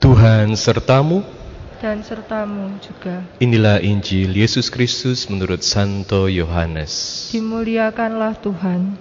Tuhan 0.00 0.56
sertamu. 0.56 1.20
dan 1.80 2.00
sertamu 2.04 2.76
juga. 2.80 3.24
Inilah 3.40 3.80
Injil 3.80 4.32
Yesus 4.32 4.68
Kristus 4.72 5.28
menurut 5.28 5.60
Santo 5.64 6.28
Yohanes. 6.28 7.28
Dimuliakanlah 7.32 8.36
Tuhan. 8.40 8.96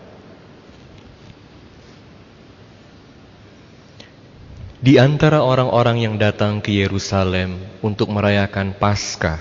Di 4.79 4.95
antara 4.95 5.43
orang-orang 5.43 6.03
yang 6.03 6.15
datang 6.15 6.63
ke 6.63 6.71
Yerusalem 6.71 7.59
untuk 7.83 8.11
merayakan 8.11 8.75
Paskah, 8.75 9.39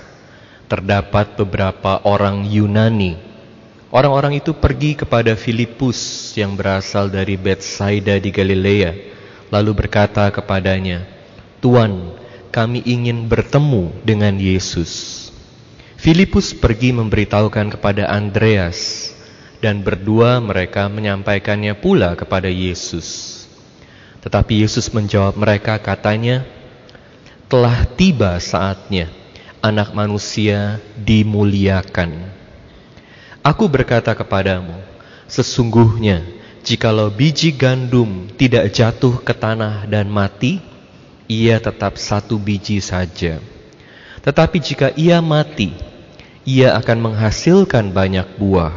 terdapat 0.67 1.35
beberapa 1.39 2.03
orang 2.07 2.43
Yunani. 2.43 3.19
Orang-orang 3.91 4.39
itu 4.39 4.51
pergi 4.55 4.95
kepada 4.99 5.35
Filipus 5.35 6.31
yang 6.39 6.55
berasal 6.55 7.07
dari 7.07 7.39
Bethsaida 7.39 8.15
di 8.15 8.31
Galilea, 8.31 8.91
lalu 9.51 9.71
berkata 9.75 10.27
kepadanya, 10.27 11.18
"Tuan, 11.59 12.15
kami 12.49 12.81
ingin 12.83 13.27
bertemu 13.29 13.93
dengan 14.03 14.35
Yesus." 14.35 15.27
Filipus 15.99 16.55
pergi 16.55 16.95
memberitahukan 16.95 17.75
kepada 17.75 18.07
Andreas, 18.07 19.11
dan 19.59 19.83
berdua 19.83 20.39
mereka 20.39 20.87
menyampaikannya 20.87 21.75
pula 21.75 22.15
kepada 22.15 22.47
Yesus. 22.47 23.39
Tetapi 24.23 24.63
Yesus 24.63 24.91
menjawab 24.95 25.35
mereka 25.35 25.75
katanya, 25.79 26.47
telah 27.51 27.83
tiba 27.83 28.39
saatnya 28.39 29.11
anak 29.59 29.91
manusia 29.91 30.79
dimuliakan. 30.95 32.31
Aku 33.43 33.67
berkata 33.67 34.15
kepadamu, 34.15 34.79
sesungguhnya 35.27 36.23
jikalau 36.63 37.11
biji 37.11 37.51
gandum 37.55 38.27
tidak 38.39 38.71
jatuh 38.71 39.19
ke 39.19 39.31
tanah 39.35 39.87
dan 39.87 40.07
mati, 40.07 40.63
ia 41.29 41.61
tetap 41.61 42.01
satu 42.01 42.41
biji 42.41 42.81
saja. 42.81 43.37
Tetapi 44.25 44.57
jika 44.57 44.89
ia 44.97 45.21
mati, 45.21 45.71
ia 46.43 46.73
akan 46.73 47.13
menghasilkan 47.13 47.93
banyak 47.93 48.25
buah. 48.41 48.73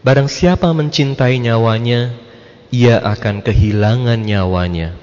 Barang 0.00 0.32
siapa 0.32 0.72
mencintai 0.72 1.36
nyawanya, 1.36 2.16
ia 2.72 2.96
akan 2.98 3.44
kehilangan 3.44 4.24
nyawanya. 4.24 4.96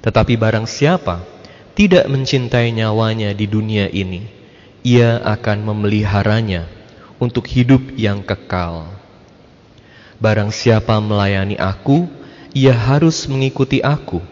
Tetapi 0.00 0.34
barang 0.40 0.66
siapa 0.66 1.22
tidak 1.76 2.08
mencintai 2.08 2.72
nyawanya 2.72 3.36
di 3.36 3.46
dunia 3.46 3.92
ini, 3.92 4.26
ia 4.82 5.20
akan 5.22 5.62
memeliharanya 5.62 6.66
untuk 7.22 7.46
hidup 7.46 7.94
yang 7.94 8.24
kekal. 8.24 8.90
Barang 10.18 10.50
siapa 10.50 10.98
melayani 10.98 11.58
aku, 11.58 12.06
ia 12.54 12.74
harus 12.74 13.26
mengikuti 13.30 13.82
aku. 13.82 14.22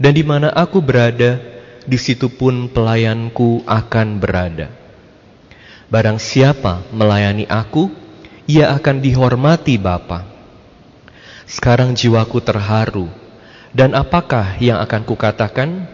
Dan 0.00 0.16
di 0.16 0.24
mana 0.24 0.48
aku 0.48 0.80
berada, 0.80 1.36
di 1.84 2.00
situ 2.00 2.32
pun 2.32 2.72
pelayanku 2.72 3.68
akan 3.68 4.16
berada. 4.16 4.72
Barang 5.92 6.16
siapa 6.16 6.80
melayani 6.88 7.44
aku, 7.44 7.92
ia 8.48 8.72
akan 8.72 9.04
dihormati 9.04 9.76
Bapa. 9.76 10.24
Sekarang 11.44 11.92
jiwaku 11.92 12.40
terharu. 12.40 13.12
Dan 13.76 13.92
apakah 13.92 14.56
yang 14.56 14.80
akan 14.80 15.02
kukatakan? 15.04 15.84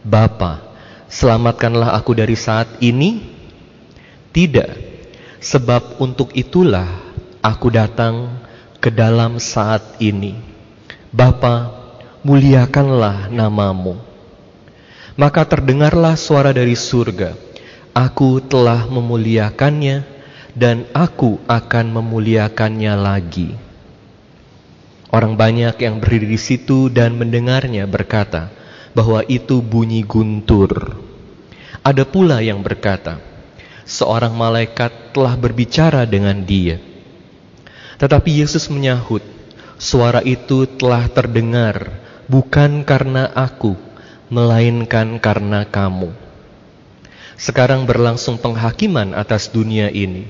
Bapa, 0.00 0.64
selamatkanlah 1.12 1.92
aku 1.92 2.16
dari 2.16 2.34
saat 2.40 2.80
ini? 2.80 3.20
Tidak, 4.32 4.70
sebab 5.42 6.00
untuk 6.00 6.32
itulah 6.32 6.86
aku 7.44 7.68
datang 7.68 8.40
ke 8.80 8.88
dalam 8.90 9.38
saat 9.42 9.98
ini. 10.02 10.38
Bapa, 11.10 11.85
muliakanlah 12.26 13.30
namamu. 13.30 14.02
Maka 15.14 15.46
terdengarlah 15.46 16.18
suara 16.18 16.50
dari 16.50 16.74
surga. 16.74 17.38
Aku 17.94 18.42
telah 18.42 18.90
memuliakannya 18.90 20.02
dan 20.52 20.90
aku 20.90 21.38
akan 21.46 21.86
memuliakannya 21.94 22.94
lagi. 22.98 23.54
Orang 25.14 25.38
banyak 25.38 25.78
yang 25.78 26.02
berdiri 26.02 26.34
di 26.34 26.36
situ 26.36 26.90
dan 26.90 27.14
mendengarnya 27.14 27.86
berkata 27.86 28.50
bahwa 28.90 29.22
itu 29.30 29.62
bunyi 29.62 30.02
guntur. 30.02 30.98
Ada 31.86 32.02
pula 32.02 32.42
yang 32.42 32.60
berkata, 32.60 33.22
seorang 33.86 34.34
malaikat 34.34 35.14
telah 35.14 35.38
berbicara 35.38 36.02
dengan 36.04 36.42
dia. 36.42 36.82
Tetapi 37.96 38.42
Yesus 38.42 38.66
menyahut, 38.68 39.22
suara 39.78 40.20
itu 40.20 40.68
telah 40.68 41.08
terdengar 41.08 42.05
bukan 42.26 42.82
karena 42.82 43.30
aku, 43.34 43.74
melainkan 44.30 45.22
karena 45.22 45.66
kamu. 45.66 46.10
Sekarang 47.36 47.84
berlangsung 47.84 48.40
penghakiman 48.40 49.12
atas 49.12 49.52
dunia 49.52 49.92
ini. 49.92 50.26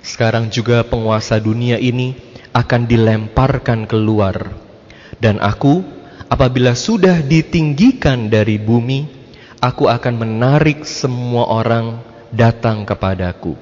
Sekarang 0.00 0.48
juga 0.48 0.80
penguasa 0.86 1.36
dunia 1.36 1.76
ini 1.76 2.16
akan 2.56 2.88
dilemparkan 2.88 3.84
keluar. 3.84 4.56
Dan 5.20 5.38
aku, 5.38 5.84
apabila 6.32 6.72
sudah 6.72 7.20
ditinggikan 7.20 8.32
dari 8.32 8.56
bumi, 8.56 9.04
aku 9.60 9.90
akan 9.90 10.14
menarik 10.16 10.88
semua 10.88 11.50
orang 11.52 12.00
datang 12.32 12.88
kepadaku. 12.88 13.58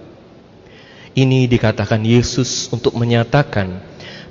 Ini 1.17 1.49
dikatakan 1.49 2.05
Yesus 2.05 2.69
untuk 2.69 2.93
menyatakan 2.95 3.81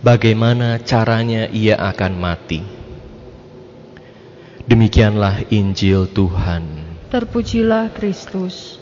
bagaimana 0.05 0.77
caranya 0.85 1.49
ia 1.49 1.75
akan 1.81 2.13
mati. 2.13 2.74
Demikianlah 4.65 5.45
Injil 5.53 6.09
Tuhan. 6.09 6.65
Terpujilah 7.13 7.93
Kristus. 7.93 8.81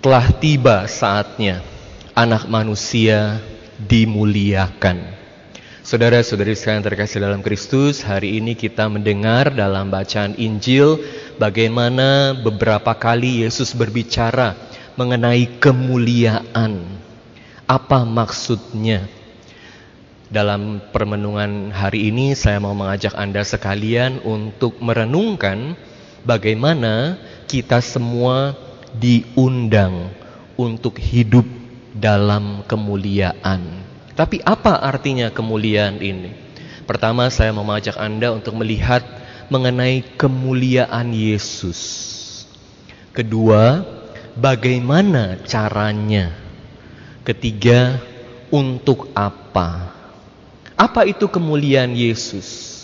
Telah 0.00 0.32
tiba 0.40 0.88
saatnya 0.88 1.60
anak 2.16 2.48
manusia 2.48 3.44
dimuliakan. 3.76 5.04
Saudara-saudari 5.84 6.56
sekalian 6.56 6.80
terkasih 6.80 7.20
dalam 7.28 7.44
Kristus, 7.44 8.00
hari 8.00 8.40
ini 8.40 8.56
kita 8.56 8.88
mendengar 8.88 9.52
dalam 9.52 9.92
bacaan 9.92 10.32
Injil 10.40 11.04
bagaimana 11.36 12.32
beberapa 12.32 12.96
kali 12.96 13.44
Yesus 13.44 13.76
berbicara 13.76 14.56
mengenai 14.96 15.60
kemuliaan. 15.60 16.88
Apa 17.68 18.08
maksudnya? 18.08 19.23
Dalam 20.32 20.80
permenungan 20.88 21.68
hari 21.68 22.08
ini 22.08 22.32
saya 22.32 22.56
mau 22.56 22.72
mengajak 22.72 23.12
Anda 23.12 23.44
sekalian 23.44 24.24
untuk 24.24 24.80
merenungkan 24.80 25.76
bagaimana 26.24 27.20
kita 27.44 27.84
semua 27.84 28.56
diundang 28.96 30.08
untuk 30.56 30.96
hidup 30.96 31.44
dalam 31.92 32.64
kemuliaan. 32.64 33.84
Tapi 34.16 34.40
apa 34.40 34.80
artinya 34.80 35.28
kemuliaan 35.28 36.00
ini? 36.00 36.32
Pertama 36.88 37.28
saya 37.28 37.52
mau 37.52 37.66
mengajak 37.66 38.00
Anda 38.00 38.32
untuk 38.32 38.56
melihat 38.56 39.04
mengenai 39.52 40.16
kemuliaan 40.16 41.12
Yesus. 41.12 41.80
Kedua, 43.12 43.84
bagaimana 44.32 45.36
caranya? 45.44 46.32
Ketiga, 47.28 48.00
untuk 48.48 49.12
apa? 49.12 49.93
Apa 50.74 51.06
itu 51.06 51.30
kemuliaan 51.30 51.94
Yesus? 51.94 52.74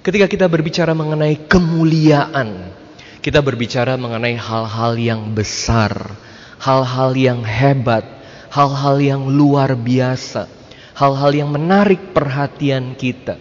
Ketika 0.00 0.24
kita 0.24 0.46
berbicara 0.48 0.96
mengenai 0.96 1.36
kemuliaan, 1.50 2.72
kita 3.20 3.44
berbicara 3.44 3.98
mengenai 4.00 4.38
hal-hal 4.38 4.96
yang 4.96 5.34
besar, 5.36 6.16
hal-hal 6.62 7.12
yang 7.12 7.44
hebat, 7.44 8.06
hal-hal 8.48 8.96
yang 9.02 9.28
luar 9.28 9.76
biasa, 9.76 10.48
hal-hal 10.96 11.32
yang 11.34 11.50
menarik 11.52 12.16
perhatian 12.16 12.96
kita. 12.96 13.36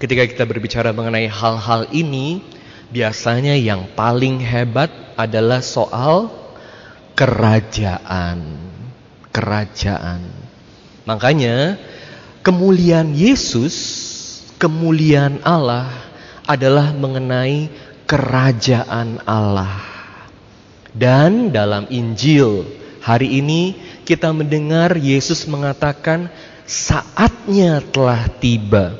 Ketika 0.00 0.24
kita 0.24 0.48
berbicara 0.48 0.96
mengenai 0.96 1.28
hal-hal 1.28 1.90
ini, 1.92 2.40
biasanya 2.88 3.52
yang 3.60 3.92
paling 3.92 4.40
hebat 4.40 4.88
adalah 5.20 5.60
soal 5.60 6.32
kerajaan. 7.12 8.40
Kerajaan. 9.28 10.20
Makanya, 11.04 11.76
kemuliaan 12.40 13.12
Yesus, 13.12 13.76
kemuliaan 14.56 15.40
Allah 15.44 15.88
adalah 16.48 16.92
mengenai 16.92 17.70
kerajaan 18.08 19.22
Allah. 19.28 19.80
Dan 20.90 21.54
dalam 21.54 21.86
Injil 21.86 22.66
hari 22.98 23.38
ini 23.38 23.78
kita 24.02 24.34
mendengar 24.34 24.98
Yesus 24.98 25.46
mengatakan 25.46 26.26
saatnya 26.66 27.78
telah 27.78 28.26
tiba 28.42 28.98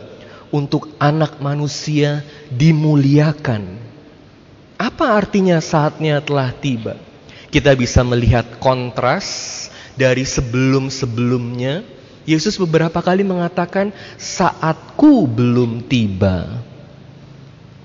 untuk 0.55 0.95
anak 1.03 1.43
manusia 1.43 2.23
dimuliakan. 2.51 3.79
Apa 4.79 5.19
artinya 5.19 5.59
saatnya 5.59 6.23
telah 6.23 6.55
tiba? 6.55 6.95
Kita 7.51 7.75
bisa 7.75 8.07
melihat 8.07 8.63
kontras 8.63 9.27
dari 9.99 10.23
sebelum-sebelumnya. 10.23 11.83
Yesus 12.29 12.61
beberapa 12.61 13.01
kali 13.01 13.25
mengatakan 13.25 13.93
saatku 14.21 15.25
belum 15.25 15.85
tiba. 15.89 16.61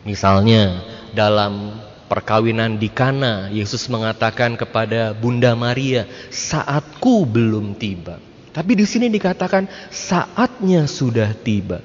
Misalnya 0.06 0.86
dalam 1.16 1.82
perkawinan 2.06 2.78
di 2.78 2.92
Kana, 2.92 3.50
Yesus 3.50 3.90
mengatakan 3.90 4.54
kepada 4.54 5.16
Bunda 5.16 5.58
Maria, 5.58 6.06
"Saatku 6.30 7.26
belum 7.26 7.74
tiba." 7.80 8.22
Tapi 8.56 8.72
di 8.78 8.86
sini 8.88 9.12
dikatakan 9.12 9.68
saatnya 9.92 10.88
sudah 10.88 11.36
tiba. 11.36 11.84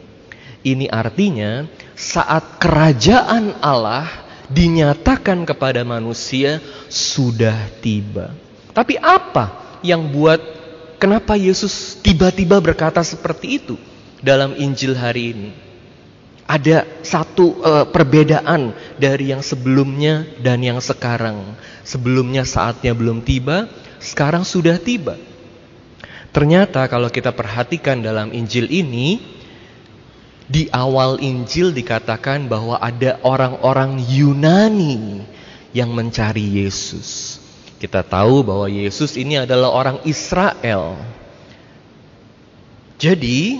Ini 0.60 0.92
artinya 0.92 1.66
saat 1.96 2.60
kerajaan 2.60 3.58
Allah 3.64 4.06
dinyatakan 4.52 5.48
kepada 5.48 5.80
manusia 5.82 6.60
sudah 6.86 7.56
tiba. 7.80 8.36
Tapi 8.70 9.00
apa 9.00 9.78
yang 9.80 10.12
buat 10.12 10.59
kenapa 11.00 11.34
Yesus 11.34 11.96
tiba-tiba 12.04 12.60
berkata 12.60 13.00
seperti 13.00 13.56
itu 13.56 13.74
dalam 14.20 14.52
Injil 14.60 14.92
hari 14.92 15.32
ini? 15.32 15.50
Ada 16.44 16.84
satu 17.00 17.62
uh, 17.62 17.86
perbedaan 17.88 18.74
dari 19.00 19.32
yang 19.32 19.40
sebelumnya 19.40 20.28
dan 20.44 20.60
yang 20.60 20.82
sekarang. 20.82 21.56
Sebelumnya 21.86 22.44
saatnya 22.44 22.92
belum 22.92 23.24
tiba, 23.24 23.70
sekarang 24.02 24.44
sudah 24.44 24.76
tiba. 24.76 25.16
Ternyata 26.30 26.86
kalau 26.86 27.08
kita 27.08 27.32
perhatikan 27.32 28.02
dalam 28.02 28.30
Injil 28.34 28.66
ini, 28.70 29.18
di 30.50 30.66
awal 30.74 31.22
Injil 31.22 31.70
dikatakan 31.70 32.50
bahwa 32.50 32.82
ada 32.82 33.22
orang-orang 33.22 34.02
Yunani 34.02 35.22
yang 35.70 35.94
mencari 35.94 36.66
Yesus. 36.66 37.39
Kita 37.80 38.04
tahu 38.04 38.44
bahwa 38.44 38.68
Yesus 38.68 39.16
ini 39.16 39.40
adalah 39.40 39.72
orang 39.72 39.98
Israel. 40.04 41.00
Jadi, 43.00 43.56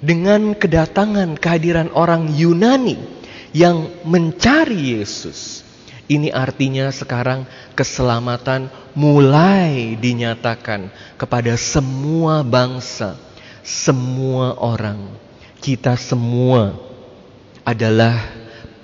dengan 0.00 0.56
kedatangan 0.56 1.36
kehadiran 1.36 1.92
orang 1.92 2.32
Yunani 2.32 2.96
yang 3.52 3.92
mencari 4.08 4.96
Yesus. 4.96 5.60
Ini 6.04 6.32
artinya 6.32 6.88
sekarang 6.92 7.48
keselamatan 7.72 8.68
mulai 8.92 9.96
dinyatakan 9.96 10.92
kepada 11.16 11.56
semua 11.56 12.44
bangsa, 12.44 13.16
semua 13.64 14.56
orang. 14.60 15.16
Kita 15.60 15.96
semua 15.96 16.76
adalah 17.64 18.20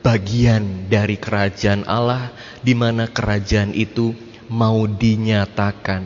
bagian 0.01 0.89
dari 0.89 1.21
kerajaan 1.21 1.85
Allah 1.85 2.33
di 2.65 2.73
mana 2.73 3.05
kerajaan 3.05 3.77
itu 3.77 4.17
mau 4.51 4.85
dinyatakan. 4.85 6.03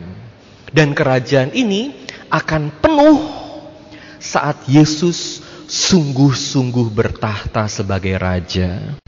Dan 0.69 0.93
kerajaan 0.93 1.57
ini 1.57 1.97
akan 2.29 2.69
penuh 2.79 3.19
saat 4.21 4.69
Yesus 4.69 5.41
sungguh-sungguh 5.65 6.93
bertahta 6.93 7.65
sebagai 7.67 8.15
raja. 8.21 9.01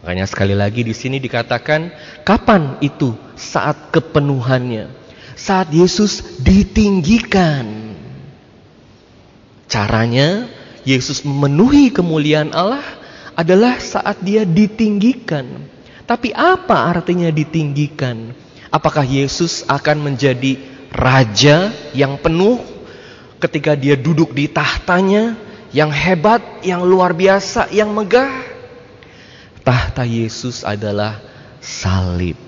Makanya 0.00 0.26
sekali 0.30 0.56
lagi 0.56 0.80
di 0.80 0.94
sini 0.96 1.20
dikatakan 1.20 1.92
kapan 2.24 2.80
itu 2.80 3.12
saat 3.36 3.92
kepenuhannya? 3.92 4.88
Saat 5.36 5.72
Yesus 5.72 6.40
ditinggikan. 6.40 7.96
Caranya 9.70 10.50
Yesus 10.84 11.24
memenuhi 11.24 11.92
kemuliaan 11.92 12.52
Allah 12.52 12.84
adalah 13.36 13.80
saat 13.80 14.20
dia 14.20 14.44
ditinggikan. 14.44 15.46
Tapi 16.04 16.34
apa 16.34 16.90
artinya 16.90 17.30
ditinggikan? 17.30 18.34
Apakah 18.70 19.02
Yesus 19.02 19.66
akan 19.66 20.10
menjadi 20.10 20.58
raja 20.94 21.74
yang 21.94 22.18
penuh 22.18 22.62
ketika 23.42 23.74
dia 23.74 23.98
duduk 23.98 24.30
di 24.34 24.46
tahtanya 24.46 25.34
yang 25.70 25.90
hebat, 25.90 26.42
yang 26.66 26.82
luar 26.82 27.14
biasa, 27.14 27.70
yang 27.70 27.90
megah. 27.94 28.46
Tahta 29.62 30.02
Yesus 30.02 30.66
adalah 30.66 31.22
salib. 31.62 32.38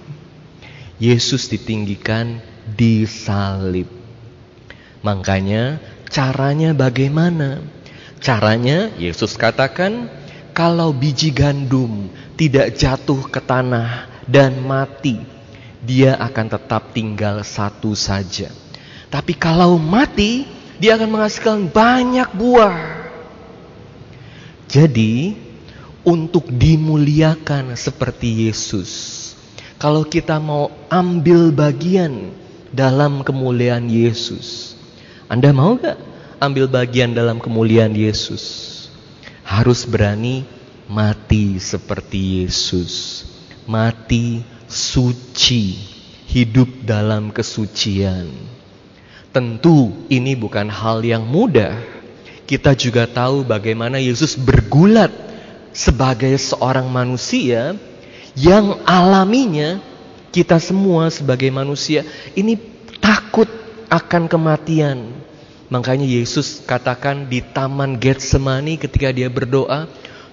Yesus 1.02 1.50
ditinggikan 1.50 2.38
di 2.66 3.06
salib. 3.06 3.90
Makanya 5.02 5.82
caranya 6.06 6.70
bagaimana? 6.70 7.62
Caranya 8.22 8.94
Yesus 8.94 9.34
katakan 9.34 10.06
kalau 10.54 10.94
biji 10.94 11.34
gandum 11.34 12.06
tidak 12.38 12.78
jatuh 12.78 13.18
ke 13.26 13.42
tanah 13.42 14.06
dan 14.30 14.62
mati, 14.62 15.18
dia 15.82 16.14
akan 16.14 16.46
tetap 16.46 16.94
tinggal 16.94 17.42
satu 17.42 17.92
saja. 17.98 18.54
Tapi 19.10 19.34
kalau 19.34 19.76
mati, 19.76 20.46
dia 20.78 20.94
akan 20.94 21.10
menghasilkan 21.18 21.68
banyak 21.68 22.30
buah. 22.32 23.02
Jadi, 24.70 25.36
untuk 26.06 26.48
dimuliakan 26.48 27.74
seperti 27.76 28.48
Yesus, 28.48 28.90
kalau 29.76 30.06
kita 30.06 30.38
mau 30.38 30.70
ambil 30.88 31.50
bagian 31.50 32.30
dalam 32.72 33.26
kemuliaan 33.26 33.90
Yesus, 33.90 34.78
Anda 35.26 35.50
mau 35.52 35.76
gak 35.76 35.98
ambil 36.40 36.70
bagian 36.70 37.12
dalam 37.12 37.42
kemuliaan 37.42 37.92
Yesus? 37.92 38.70
Harus 39.42 39.84
berani 39.84 40.46
mati 40.88 41.60
seperti 41.60 42.46
Yesus, 42.46 43.26
mati 43.68 44.40
suci, 44.72 45.76
hidup 46.32 46.88
dalam 46.88 47.28
kesucian. 47.28 48.32
Tentu 49.28 50.08
ini 50.08 50.32
bukan 50.32 50.72
hal 50.72 51.04
yang 51.04 51.28
mudah. 51.28 51.76
Kita 52.48 52.72
juga 52.72 53.04
tahu 53.04 53.44
bagaimana 53.44 54.00
Yesus 54.00 54.36
bergulat 54.36 55.12
sebagai 55.72 56.32
seorang 56.36 56.88
manusia 56.88 57.76
yang 58.36 58.80
alaminya 58.88 59.80
kita 60.32 60.56
semua 60.56 61.12
sebagai 61.12 61.52
manusia 61.52 62.04
ini 62.32 62.56
takut 63.00 63.48
akan 63.92 64.24
kematian. 64.28 65.12
Makanya 65.68 66.04
Yesus 66.04 66.64
katakan 66.64 67.28
di 67.28 67.40
taman 67.40 67.96
Getsemani 67.96 68.76
ketika 68.76 69.12
dia 69.12 69.28
berdoa, 69.28 69.88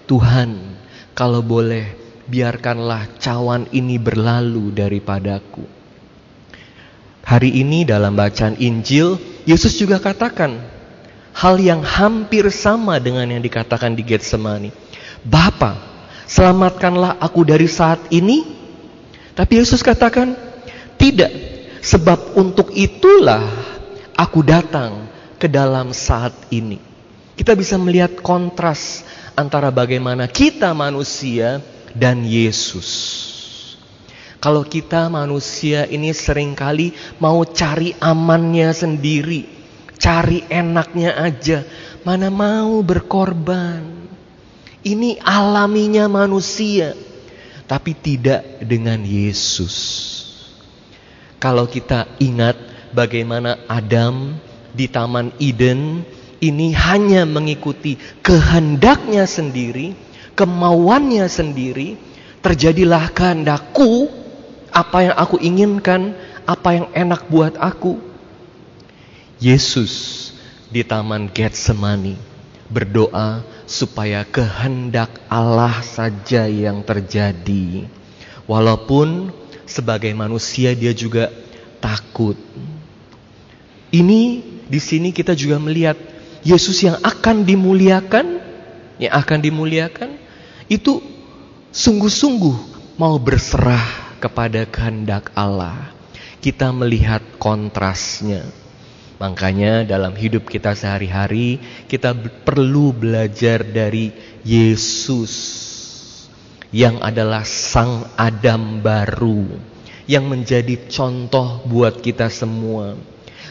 Tuhan, 0.07 0.80
kalau 1.15 1.39
boleh 1.44 1.99
biarkanlah 2.30 3.18
cawan 3.18 3.66
ini 3.74 3.98
berlalu 3.98 4.70
daripadaku. 4.70 5.66
Hari 7.26 7.62
ini 7.62 7.86
dalam 7.86 8.14
bacaan 8.14 8.58
Injil, 8.62 9.18
Yesus 9.50 9.78
juga 9.78 9.98
katakan 9.98 10.62
hal 11.34 11.58
yang 11.62 11.81
hampir 11.81 12.46
sama 12.54 12.98
dengan 13.02 13.26
yang 13.30 13.42
dikatakan 13.42 13.94
di 13.98 14.06
Getsemani. 14.06 14.70
Bapa, 15.26 15.78
selamatkanlah 16.30 17.18
aku 17.21 17.45
dari 17.45 17.66
saat 17.69 18.00
ini. 18.14 18.57
Tapi 19.33 19.62
Yesus 19.62 19.86
katakan, 19.86 20.33
tidak, 20.98 21.31
sebab 21.80 22.36
untuk 22.36 22.74
itulah 22.76 23.45
aku 24.18 24.44
datang 24.44 25.07
ke 25.40 25.48
dalam 25.48 25.95
saat 25.95 26.36
ini. 26.52 26.81
Kita 27.40 27.56
bisa 27.56 27.80
melihat 27.80 28.19
kontras 28.19 29.07
antara 29.40 29.71
bagaimana 29.71 30.28
kita 30.28 30.76
manusia 30.76 31.64
dan 31.96 32.26
Yesus. 32.26 32.90
Kalau 34.40 34.64
kita 34.64 35.12
manusia 35.12 35.84
ini 35.84 36.16
sering 36.16 36.56
kali 36.56 36.96
mau 37.19 37.44
cari 37.44 37.92
amannya 38.00 38.72
sendiri, 38.72 39.44
cari 40.00 40.48
enaknya 40.48 41.19
aja, 41.19 41.68
mana 42.08 42.31
mau 42.31 42.80
berkorban. 42.80 43.84
Ini 44.80 45.19
alaminya 45.19 46.08
manusia, 46.08 46.96
tapi 47.68 47.92
tidak 48.00 48.64
dengan 48.64 49.04
Yesus. 49.04 49.76
Kalau 51.36 51.68
kita 51.68 52.08
ingat 52.24 52.56
bagaimana 52.96 53.60
Adam 53.68 54.40
di 54.72 54.88
Taman 54.88 55.36
Eden 55.40 56.08
ini 56.40 56.72
hanya 56.72 57.28
mengikuti 57.28 58.00
kehendaknya 58.24 59.28
sendiri, 59.28 59.96
kemauannya 60.40 61.28
sendiri, 61.28 62.00
terjadilah 62.40 63.12
kehendakku 63.12 64.08
apa 64.72 65.12
yang 65.12 65.16
aku 65.19 65.36
inginkan, 65.44 66.16
apa 66.48 66.80
yang 66.80 66.88
enak 66.96 67.28
buat 67.28 67.60
aku. 67.60 68.00
Yesus 69.44 70.31
di 70.72 70.88
taman 70.88 71.28
Getsemani 71.28 72.16
berdoa 72.72 73.44
supaya 73.68 74.24
kehendak 74.24 75.12
Allah 75.28 75.84
saja 75.84 76.48
yang 76.48 76.88
terjadi. 76.88 77.92
Walaupun 78.48 79.36
sebagai 79.68 80.16
manusia 80.16 80.72
dia 80.72 80.96
juga 80.96 81.28
takut. 81.84 82.40
Ini 83.92 84.22
di 84.69 84.80
sini 84.80 85.12
kita 85.12 85.36
juga 85.36 85.60
melihat 85.60 86.00
Yesus 86.46 86.80
yang 86.86 86.96
akan 87.04 87.44
dimuliakan, 87.44 88.40
yang 89.02 89.14
akan 89.18 89.40
dimuliakan 89.44 90.29
itu 90.69 91.02
sungguh-sungguh 91.73 92.57
mau 93.02 93.18
berserah 93.18 94.16
kepada 94.21 94.69
kehendak 94.69 95.33
Allah. 95.33 95.92
Kita 96.40 96.71
melihat 96.71 97.19
kontrasnya. 97.42 98.47
Makanya 99.19 99.83
dalam 99.83 100.16
hidup 100.16 100.47
kita 100.47 100.71
sehari-hari 100.71 101.59
kita 101.92 102.16
perlu 102.47 102.95
belajar 102.95 103.68
dari 103.68 104.16
Yesus. 104.47 105.68
yang 106.69 107.02
adalah 107.02 107.42
sang 107.49 108.06
Adam 108.14 108.78
baru 108.85 109.57
yang 110.09 110.30
menjadi 110.30 110.90
contoh 110.90 111.66
buat 111.66 112.02
kita 112.02 112.30
semua. 112.30 112.97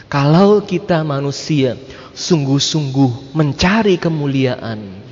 Kalau 0.07 0.63
kita 0.63 1.03
manusia 1.03 1.75
sungguh-sungguh 2.15 3.35
mencari 3.35 3.95
kemuliaan, 3.95 5.08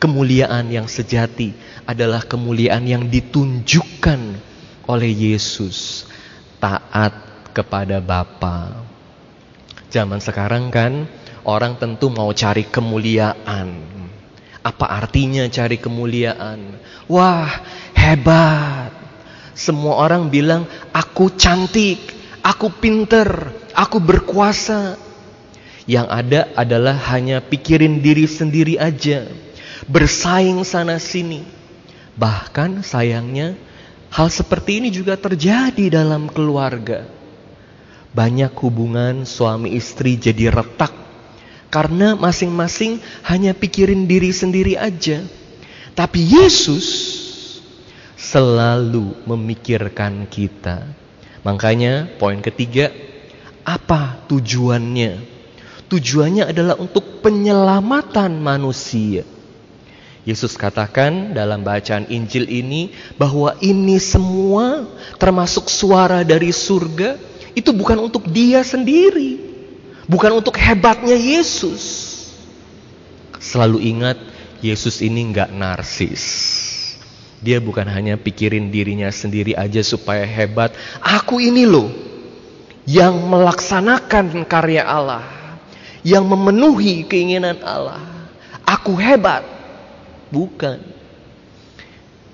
kemuliaan 0.00 0.72
yang 0.72 0.88
sejati 0.88 1.52
adalah 1.84 2.24
kemuliaan 2.24 2.88
yang 2.88 3.04
ditunjukkan 3.06 4.20
oleh 4.88 5.12
Yesus, 5.12 6.08
taat 6.56 7.12
kepada 7.52 8.00
Bapa. 8.00 8.80
Zaman 9.92 10.18
sekarang 10.18 10.72
kan 10.72 11.04
orang 11.44 11.76
tentu 11.76 12.08
mau 12.08 12.32
cari 12.32 12.64
kemuliaan. 12.64 14.00
Apa 14.60 14.86
artinya 14.88 15.44
cari 15.52 15.76
kemuliaan? 15.76 16.80
Wah, 17.04 17.48
hebat. 17.92 18.92
Semua 19.52 20.00
orang 20.00 20.32
bilang, 20.32 20.64
aku 20.96 21.36
cantik, 21.36 22.00
aku 22.40 22.72
pinter, 22.72 23.52
aku 23.76 24.00
berkuasa. 24.00 24.96
Yang 25.88 26.06
ada 26.06 26.40
adalah 26.54 26.96
hanya 27.12 27.40
pikirin 27.42 28.00
diri 28.04 28.24
sendiri 28.28 28.76
aja. 28.78 29.26
Bersaing 29.88 30.60
sana 30.66 31.00
sini. 31.00 31.46
Bahkan 32.18 32.84
sayangnya, 32.84 33.56
hal 34.12 34.28
seperti 34.28 34.84
ini 34.84 34.92
juga 34.92 35.16
terjadi 35.16 36.02
dalam 36.02 36.28
keluarga. 36.28 37.06
Banyak 38.10 38.52
hubungan 38.58 39.22
suami 39.22 39.78
istri 39.78 40.18
jadi 40.18 40.50
retak 40.50 40.90
karena 41.70 42.18
masing-masing 42.18 42.98
hanya 43.22 43.54
pikirin 43.54 44.04
diri 44.10 44.34
sendiri 44.34 44.74
aja. 44.74 45.22
Tapi 45.94 46.18
Yesus 46.18 46.86
selalu 48.18 49.14
memikirkan 49.24 50.26
kita. 50.26 50.84
Makanya 51.46 52.10
poin 52.18 52.42
ketiga, 52.42 52.92
apa 53.64 54.20
tujuannya? 54.28 55.40
Tujuannya 55.88 56.44
adalah 56.50 56.76
untuk 56.76 57.22
penyelamatan 57.24 58.38
manusia. 58.38 59.24
Yesus 60.28 60.52
katakan 60.52 61.32
dalam 61.32 61.64
bacaan 61.64 62.04
Injil 62.12 62.44
ini 62.44 62.92
bahwa 63.16 63.56
ini 63.64 63.96
semua 63.96 64.84
termasuk 65.16 65.72
suara 65.72 66.20
dari 66.20 66.52
surga 66.52 67.16
itu 67.56 67.72
bukan 67.72 67.98
untuk 68.04 68.28
dia 68.28 68.60
sendiri. 68.60 69.48
Bukan 70.10 70.42
untuk 70.42 70.58
hebatnya 70.58 71.14
Yesus. 71.14 72.10
Selalu 73.38 73.78
ingat, 73.94 74.18
Yesus 74.60 75.00
ini 75.00 75.30
nggak 75.32 75.54
narsis. 75.54 76.24
Dia 77.40 77.56
bukan 77.56 77.88
hanya 77.88 78.20
pikirin 78.20 78.68
dirinya 78.68 79.08
sendiri 79.08 79.56
aja 79.56 79.80
supaya 79.80 80.28
hebat. 80.28 80.76
Aku 81.00 81.40
ini 81.40 81.64
loh 81.64 81.88
yang 82.84 83.16
melaksanakan 83.16 84.44
karya 84.44 84.84
Allah, 84.84 85.24
yang 86.04 86.28
memenuhi 86.28 87.08
keinginan 87.08 87.56
Allah. 87.64 88.02
Aku 88.66 88.98
hebat. 88.98 89.59
Bukan. 90.32 90.78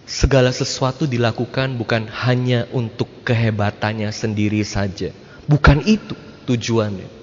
Segala 0.07 0.55
sesuatu 0.55 1.03
dilakukan 1.03 1.75
bukan 1.75 2.07
hanya 2.07 2.71
untuk 2.71 3.11
kehebatannya 3.27 4.09
sendiri 4.15 4.63
saja. 4.63 5.11
Bukan 5.51 5.83
itu 5.83 6.15
tujuannya 6.47 7.17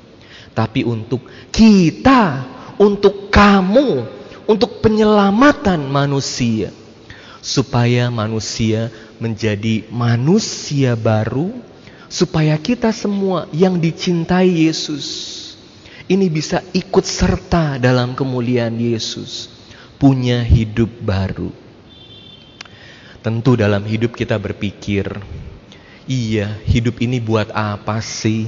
tapi 0.53 0.85
untuk 0.85 1.25
kita, 1.49 2.45
untuk 2.77 3.33
kamu, 3.33 4.05
untuk 4.45 4.79
penyelamatan 4.85 5.81
manusia, 5.89 6.69
supaya 7.41 8.13
manusia 8.13 8.93
menjadi 9.17 9.89
manusia 9.89 10.93
baru, 10.93 11.51
supaya 12.07 12.53
kita 12.61 12.93
semua 12.93 13.49
yang 13.49 13.81
dicintai 13.81 14.69
Yesus 14.69 15.41
ini 16.05 16.29
bisa 16.29 16.61
ikut 16.71 17.03
serta 17.03 17.81
dalam 17.81 18.13
kemuliaan 18.13 18.77
Yesus, 18.77 19.49
punya 20.03 20.43
hidup 20.43 20.91
baru. 20.99 21.47
Tentu 23.23 23.55
dalam 23.55 23.87
hidup 23.87 24.19
kita 24.19 24.35
berpikir, 24.35 25.07
iya 26.03 26.59
hidup 26.67 26.99
ini 26.99 27.23
buat 27.23 27.47
apa 27.55 28.03
sih? 28.03 28.43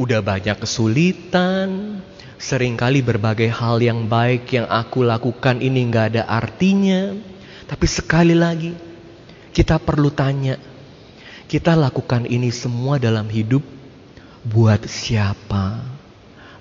Udah 0.00 0.24
banyak 0.24 0.56
kesulitan, 0.56 2.00
sering 2.40 2.72
kali 2.80 3.04
berbagai 3.04 3.52
hal 3.52 3.76
yang 3.84 4.08
baik 4.08 4.48
yang 4.48 4.64
aku 4.64 5.04
lakukan 5.04 5.60
ini 5.60 5.84
nggak 5.92 6.06
ada 6.16 6.22
artinya. 6.24 7.12
Tapi 7.68 7.84
sekali 7.84 8.32
lagi, 8.32 8.72
kita 9.52 9.76
perlu 9.76 10.08
tanya, 10.08 10.56
kita 11.52 11.76
lakukan 11.76 12.24
ini 12.24 12.48
semua 12.48 12.96
dalam 12.96 13.28
hidup 13.28 13.60
buat 14.40 14.88
siapa? 14.88 15.84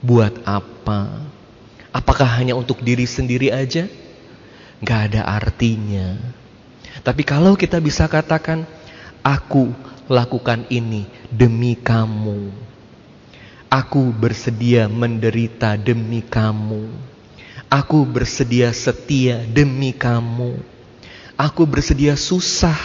Buat 0.03 0.43
apa? 0.43 1.31
Apakah 1.95 2.27
hanya 2.43 2.59
untuk 2.59 2.83
diri 2.83 3.07
sendiri 3.07 3.55
aja? 3.55 3.87
Gak 4.83 5.15
ada 5.15 5.23
artinya. 5.23 6.19
Tapi 6.99 7.23
kalau 7.23 7.55
kita 7.55 7.79
bisa 7.79 8.03
katakan, 8.11 8.67
aku 9.23 9.71
lakukan 10.11 10.67
ini 10.67 11.07
demi 11.31 11.79
kamu. 11.79 12.51
Aku 13.71 14.11
bersedia 14.11 14.91
menderita 14.91 15.79
demi 15.79 16.19
kamu. 16.19 16.91
Aku 17.71 18.03
bersedia 18.03 18.75
setia 18.75 19.47
demi 19.47 19.95
kamu. 19.95 20.59
Aku 21.39 21.63
bersedia 21.63 22.19
susah 22.19 22.75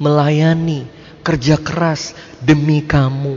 melayani, 0.00 0.88
kerja 1.20 1.60
keras 1.60 2.16
demi 2.40 2.80
kamu. 2.80 3.36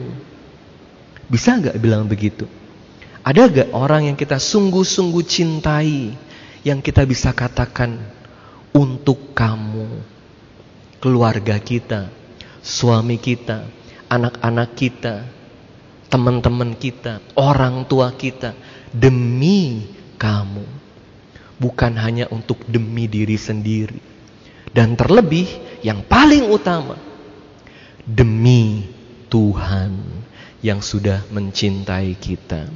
Bisa 1.28 1.60
gak 1.60 1.76
bilang 1.76 2.08
begitu? 2.08 2.48
Ada 3.24 3.48
gak 3.48 3.70
orang 3.72 4.12
yang 4.12 4.18
kita 4.20 4.36
sungguh-sungguh 4.36 5.24
cintai, 5.24 6.12
yang 6.68 6.84
kita 6.84 7.08
bisa 7.08 7.32
katakan 7.32 8.04
untuk 8.76 9.32
kamu, 9.32 10.04
keluarga 11.00 11.56
kita, 11.56 12.12
suami 12.60 13.16
kita, 13.16 13.64
anak-anak 14.12 14.70
kita, 14.76 15.24
teman-teman 16.12 16.76
kita, 16.76 17.24
orang 17.40 17.88
tua 17.88 18.12
kita, 18.12 18.60
demi 18.92 19.88
kamu. 20.20 20.68
Bukan 21.64 21.96
hanya 21.96 22.28
untuk 22.28 22.60
demi 22.68 23.08
diri 23.08 23.40
sendiri. 23.40 24.04
Dan 24.68 25.00
terlebih 25.00 25.80
yang 25.80 26.04
paling 26.04 26.52
utama, 26.52 27.00
demi 28.04 28.84
Tuhan 29.32 29.96
yang 30.60 30.84
sudah 30.84 31.24
mencintai 31.32 32.20
kita. 32.20 32.68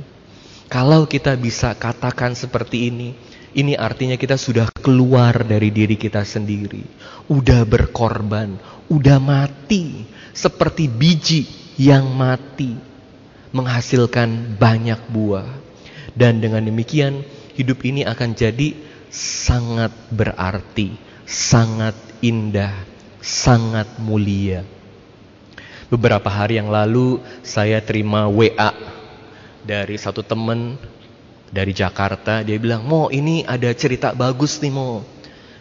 Kalau 0.68 1.08
kita 1.08 1.32
bisa 1.40 1.72
katakan 1.80 2.36
seperti 2.36 2.92
ini, 2.92 3.16
ini 3.56 3.80
artinya 3.80 4.20
kita 4.20 4.36
sudah 4.36 4.68
keluar 4.84 5.48
dari 5.48 5.72
diri 5.72 5.96
kita 5.96 6.28
sendiri. 6.28 6.84
Udah 7.32 7.64
berkorban, 7.64 8.60
udah 8.92 9.16
mati. 9.16 10.04
Seperti 10.36 10.92
biji 10.92 11.48
yang 11.80 12.12
mati 12.12 12.76
menghasilkan 13.56 14.60
banyak 14.60 15.08
buah. 15.08 15.48
Dan 16.12 16.44
dengan 16.44 16.68
demikian 16.68 17.24
hidup 17.56 17.88
ini 17.88 18.04
akan 18.04 18.36
jadi 18.36 18.76
sangat 19.08 19.96
berarti, 20.12 21.00
sangat 21.24 21.96
indah, 22.20 22.76
sangat 23.24 23.88
mulia. 24.04 24.68
Beberapa 25.88 26.28
hari 26.28 26.60
yang 26.60 26.68
lalu 26.68 27.24
saya 27.40 27.80
terima 27.80 28.28
WA 28.28 28.98
dari 29.68 30.00
satu 30.00 30.24
teman 30.24 30.80
dari 31.52 31.76
Jakarta. 31.76 32.40
Dia 32.42 32.56
bilang, 32.56 32.88
Mo 32.88 33.12
ini 33.12 33.44
ada 33.44 33.68
cerita 33.76 34.16
bagus 34.16 34.64
nih 34.64 34.72
Mo. 34.72 35.04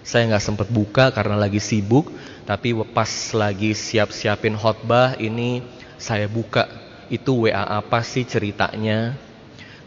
Saya 0.06 0.30
nggak 0.30 0.44
sempat 0.46 0.68
buka 0.70 1.10
karena 1.10 1.34
lagi 1.34 1.58
sibuk, 1.58 2.14
tapi 2.46 2.70
pas 2.94 3.10
lagi 3.34 3.74
siap-siapin 3.74 4.54
khotbah 4.54 5.18
ini 5.18 5.66
saya 5.98 6.30
buka 6.30 6.70
itu 7.10 7.50
WA 7.50 7.82
apa 7.82 8.06
sih 8.06 8.22
ceritanya? 8.22 9.18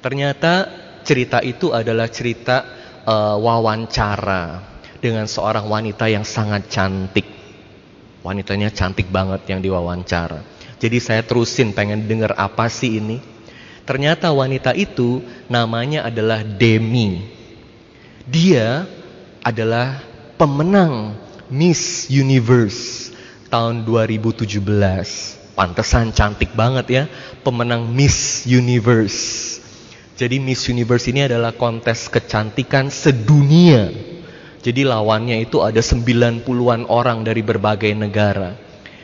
Ternyata 0.04 0.68
cerita 1.08 1.40
itu 1.40 1.72
adalah 1.72 2.12
cerita 2.12 2.68
uh, 3.08 3.40
wawancara 3.40 4.60
dengan 5.00 5.24
seorang 5.24 5.72
wanita 5.72 6.12
yang 6.12 6.28
sangat 6.28 6.68
cantik. 6.68 7.28
Wanitanya 8.20 8.76
cantik 8.76 9.08
banget 9.08 9.48
yang 9.48 9.64
diwawancara. 9.64 10.44
Jadi 10.80 10.98
saya 11.00 11.24
terusin 11.24 11.72
pengen 11.72 12.08
denger 12.08 12.36
apa 12.36 12.68
sih 12.68 13.00
ini. 13.00 13.39
Ternyata 13.90 14.30
wanita 14.30 14.78
itu 14.78 15.26
namanya 15.50 16.06
adalah 16.06 16.46
Demi. 16.46 17.26
Dia 18.30 18.86
adalah 19.42 20.06
pemenang 20.38 21.18
Miss 21.50 22.06
Universe 22.06 23.10
tahun 23.50 23.90
2017. 23.90 24.46
Pantesan 25.58 26.14
cantik 26.14 26.54
banget 26.54 26.86
ya, 26.86 27.04
pemenang 27.42 27.90
Miss 27.90 28.46
Universe. 28.46 29.58
Jadi 30.14 30.38
Miss 30.38 30.70
Universe 30.70 31.10
ini 31.10 31.26
adalah 31.26 31.58
kontes 31.58 32.14
kecantikan 32.14 32.94
sedunia. 32.94 33.90
Jadi 34.62 34.86
lawannya 34.86 35.42
itu 35.42 35.66
ada 35.66 35.82
90-an 35.82 36.86
orang 36.86 37.26
dari 37.26 37.42
berbagai 37.42 37.98
negara. 37.98 38.54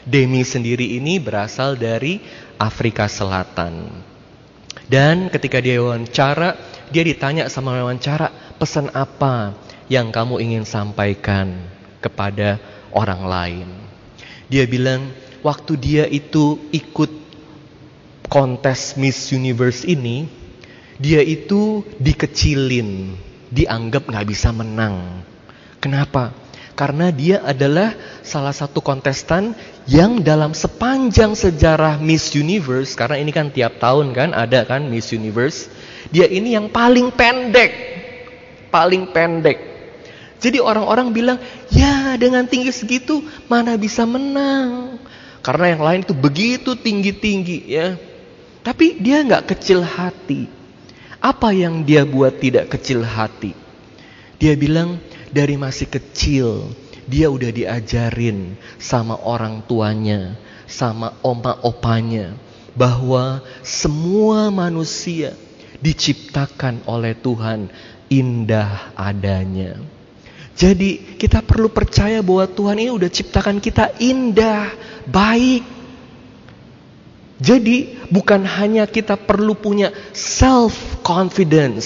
Demi 0.05 0.45
sendiri 0.45 0.93
ini 0.93 1.17
berasal 1.17 1.73
dari 1.73 2.21
Afrika 2.61 3.09
Selatan. 3.09 4.04
Dan 4.85 5.33
ketika 5.33 5.57
dia 5.57 5.81
wawancara, 5.81 6.57
dia 6.93 7.01
ditanya 7.01 7.49
sama 7.49 7.73
wawancara, 7.73 8.29
pesan 8.61 8.93
apa 8.93 9.57
yang 9.89 10.13
kamu 10.13 10.41
ingin 10.41 10.65
sampaikan 10.65 11.57
kepada 12.01 12.61
orang 12.93 13.21
lain? 13.25 13.67
Dia 14.45 14.69
bilang, 14.69 15.09
waktu 15.41 15.73
dia 15.77 16.05
itu 16.05 16.61
ikut 16.69 17.09
kontes 18.29 18.93
Miss 18.97 19.33
Universe 19.33 19.85
ini, 19.89 20.29
dia 21.01 21.25
itu 21.25 21.81
dikecilin, 21.97 23.17
dianggap 23.49 24.05
nggak 24.05 24.27
bisa 24.29 24.53
menang. 24.53 25.25
Kenapa? 25.81 26.44
Karena 26.75 27.07
dia 27.07 27.39
adalah 27.39 27.95
salah 28.19 28.51
satu 28.51 28.83
kontestan 28.83 29.55
yang 29.87 30.19
dalam 30.19 30.51
sepanjang 30.51 31.31
sejarah 31.31 32.03
Miss 32.03 32.35
Universe, 32.35 32.99
karena 32.99 33.15
ini 33.15 33.31
kan 33.31 33.47
tiap 33.47 33.79
tahun 33.79 34.11
kan 34.11 34.35
ada 34.35 34.67
kan 34.67 34.83
Miss 34.91 35.15
Universe, 35.15 35.71
dia 36.11 36.27
ini 36.27 36.51
yang 36.51 36.67
paling 36.67 37.15
pendek, 37.15 37.71
paling 38.67 39.07
pendek. 39.15 39.57
Jadi 40.43 40.59
orang-orang 40.59 41.15
bilang, 41.15 41.39
ya 41.71 42.19
dengan 42.19 42.43
tinggi 42.43 42.75
segitu 42.75 43.23
mana 43.47 43.79
bisa 43.79 44.03
menang. 44.03 44.99
Karena 45.39 45.71
yang 45.71 45.83
lain 45.85 46.01
itu 46.03 46.11
begitu 46.11 46.75
tinggi-tinggi 46.75 47.59
ya. 47.71 47.95
Tapi 48.65 48.99
dia 48.99 49.23
nggak 49.23 49.55
kecil 49.55 49.79
hati. 49.79 50.51
Apa 51.23 51.55
yang 51.55 51.87
dia 51.87 52.03
buat 52.03 52.35
tidak 52.35 52.75
kecil 52.75 53.05
hati? 53.05 53.55
Dia 54.41 54.59
bilang, 54.59 54.99
dari 55.35 55.59
masih 55.59 55.91
kecil 55.91 56.71
dia 57.11 57.27
udah 57.27 57.51
diajarin 57.51 58.55
sama 58.79 59.19
orang 59.19 59.61
tuanya, 59.67 60.39
sama 60.63 61.19
oma 61.21 61.59
opanya 61.61 62.33
bahwa 62.73 63.43
semua 63.61 64.47
manusia 64.47 65.35
diciptakan 65.83 66.87
oleh 66.87 67.13
Tuhan 67.19 67.67
indah 68.09 68.95
adanya. 68.95 69.77
Jadi 70.55 71.19
kita 71.19 71.43
perlu 71.43 71.67
percaya 71.67 72.23
bahwa 72.23 72.47
Tuhan 72.47 72.79
ini 72.79 72.91
udah 72.95 73.11
ciptakan 73.11 73.59
kita 73.59 73.91
indah, 73.99 74.71
baik. 75.03 75.67
Jadi 77.35 78.07
bukan 78.07 78.47
hanya 78.47 78.87
kita 78.87 79.19
perlu 79.19 79.59
punya 79.59 79.91
self 80.15 81.03
confidence, 81.03 81.85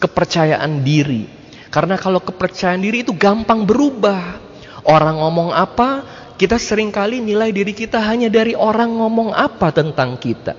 kepercayaan 0.00 0.80
diri, 0.80 1.28
karena 1.74 1.98
kalau 1.98 2.22
kepercayaan 2.22 2.78
diri 2.78 3.02
itu 3.02 3.10
gampang 3.10 3.66
berubah. 3.66 4.38
Orang 4.86 5.18
ngomong 5.18 5.50
apa, 5.50 6.06
kita 6.38 6.54
sering 6.54 6.94
kali 6.94 7.18
nilai 7.18 7.50
diri 7.50 7.74
kita 7.74 7.98
hanya 7.98 8.30
dari 8.30 8.54
orang 8.54 8.94
ngomong 8.94 9.34
apa 9.34 9.74
tentang 9.74 10.14
kita. 10.14 10.54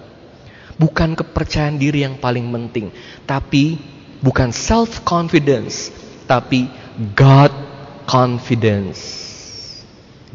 Bukan 0.75 1.15
kepercayaan 1.15 1.79
diri 1.79 2.03
yang 2.03 2.19
paling 2.19 2.51
penting, 2.51 2.91
tapi 3.24 3.79
bukan 4.19 4.51
self 4.51 5.07
confidence, 5.07 5.88
tapi 6.27 6.67
God 7.15 7.55
confidence. 8.12 9.24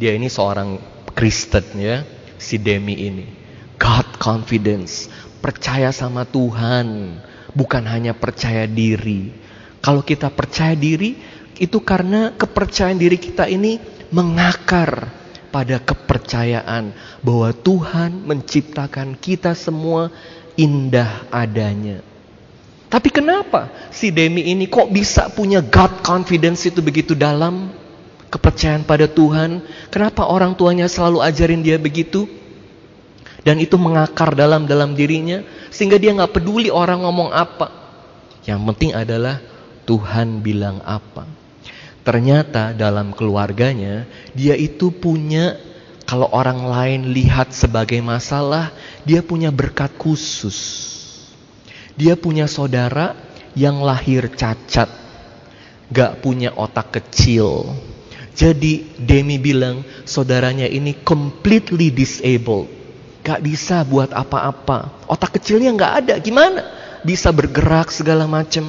Dia 0.00 0.16
ini 0.16 0.32
seorang 0.32 0.80
Kristen 1.12 1.76
ya, 1.76 2.08
si 2.40 2.56
Demi 2.56 2.96
ini. 2.96 3.28
God 3.76 4.16
confidence, 4.16 5.12
percaya 5.44 5.92
sama 5.92 6.24
Tuhan, 6.24 7.20
bukan 7.52 7.84
hanya 7.84 8.16
percaya 8.16 8.64
diri. 8.64 9.49
Kalau 9.80 10.04
kita 10.04 10.28
percaya 10.28 10.76
diri, 10.76 11.16
itu 11.60 11.80
karena 11.80 12.32
kepercayaan 12.36 12.96
diri 12.96 13.16
kita 13.20 13.48
ini 13.48 13.80
mengakar 14.12 15.12
pada 15.50 15.82
kepercayaan 15.82 16.94
bahwa 17.20 17.50
Tuhan 17.52 18.24
menciptakan 18.24 19.18
kita 19.18 19.52
semua 19.52 20.08
indah 20.54 21.26
adanya. 21.28 22.00
Tapi 22.90 23.06
kenapa 23.12 23.70
si 23.94 24.10
Demi 24.10 24.50
ini 24.50 24.66
kok 24.66 24.90
bisa 24.90 25.30
punya 25.30 25.62
God 25.62 26.02
confidence 26.02 26.66
itu 26.66 26.82
begitu 26.82 27.14
dalam? 27.14 27.70
Kepercayaan 28.30 28.86
pada 28.86 29.10
Tuhan. 29.10 29.62
Kenapa 29.90 30.26
orang 30.26 30.54
tuanya 30.54 30.86
selalu 30.86 31.22
ajarin 31.22 31.62
dia 31.62 31.78
begitu? 31.78 32.26
Dan 33.42 33.58
itu 33.58 33.74
mengakar 33.78 34.34
dalam 34.36 34.66
dalam 34.66 34.94
dirinya 34.94 35.42
sehingga 35.70 35.96
dia 35.98 36.14
nggak 36.14 36.34
peduli 36.34 36.70
orang 36.70 37.02
ngomong 37.02 37.30
apa. 37.30 37.68
Yang 38.46 38.60
penting 38.74 38.90
adalah 38.94 39.49
Tuhan 39.90 40.38
bilang 40.38 40.78
apa. 40.86 41.26
Ternyata 42.06 42.70
dalam 42.78 43.10
keluarganya 43.10 44.06
dia 44.38 44.54
itu 44.54 44.94
punya 44.94 45.58
kalau 46.06 46.30
orang 46.30 46.62
lain 46.66 47.00
lihat 47.10 47.50
sebagai 47.50 47.98
masalah, 47.98 48.70
dia 49.02 49.22
punya 49.22 49.50
berkat 49.50 49.90
khusus. 49.98 50.58
Dia 51.98 52.14
punya 52.14 52.46
saudara 52.46 53.14
yang 53.54 53.82
lahir 53.82 54.26
cacat, 54.30 54.90
gak 55.90 56.18
punya 56.18 56.50
otak 56.54 56.98
kecil. 56.98 57.78
Jadi 58.34 58.94
Demi 58.98 59.38
bilang 59.38 59.86
saudaranya 60.02 60.66
ini 60.66 60.98
completely 61.02 61.94
disabled. 61.94 62.66
Gak 63.22 63.38
bisa 63.42 63.86
buat 63.86 64.10
apa-apa. 64.10 65.06
Otak 65.06 65.38
kecilnya 65.38 65.70
gak 65.78 65.94
ada. 66.06 66.14
Gimana? 66.18 66.62
Bisa 67.06 67.30
bergerak 67.30 67.94
segala 67.94 68.26
macam 68.26 68.66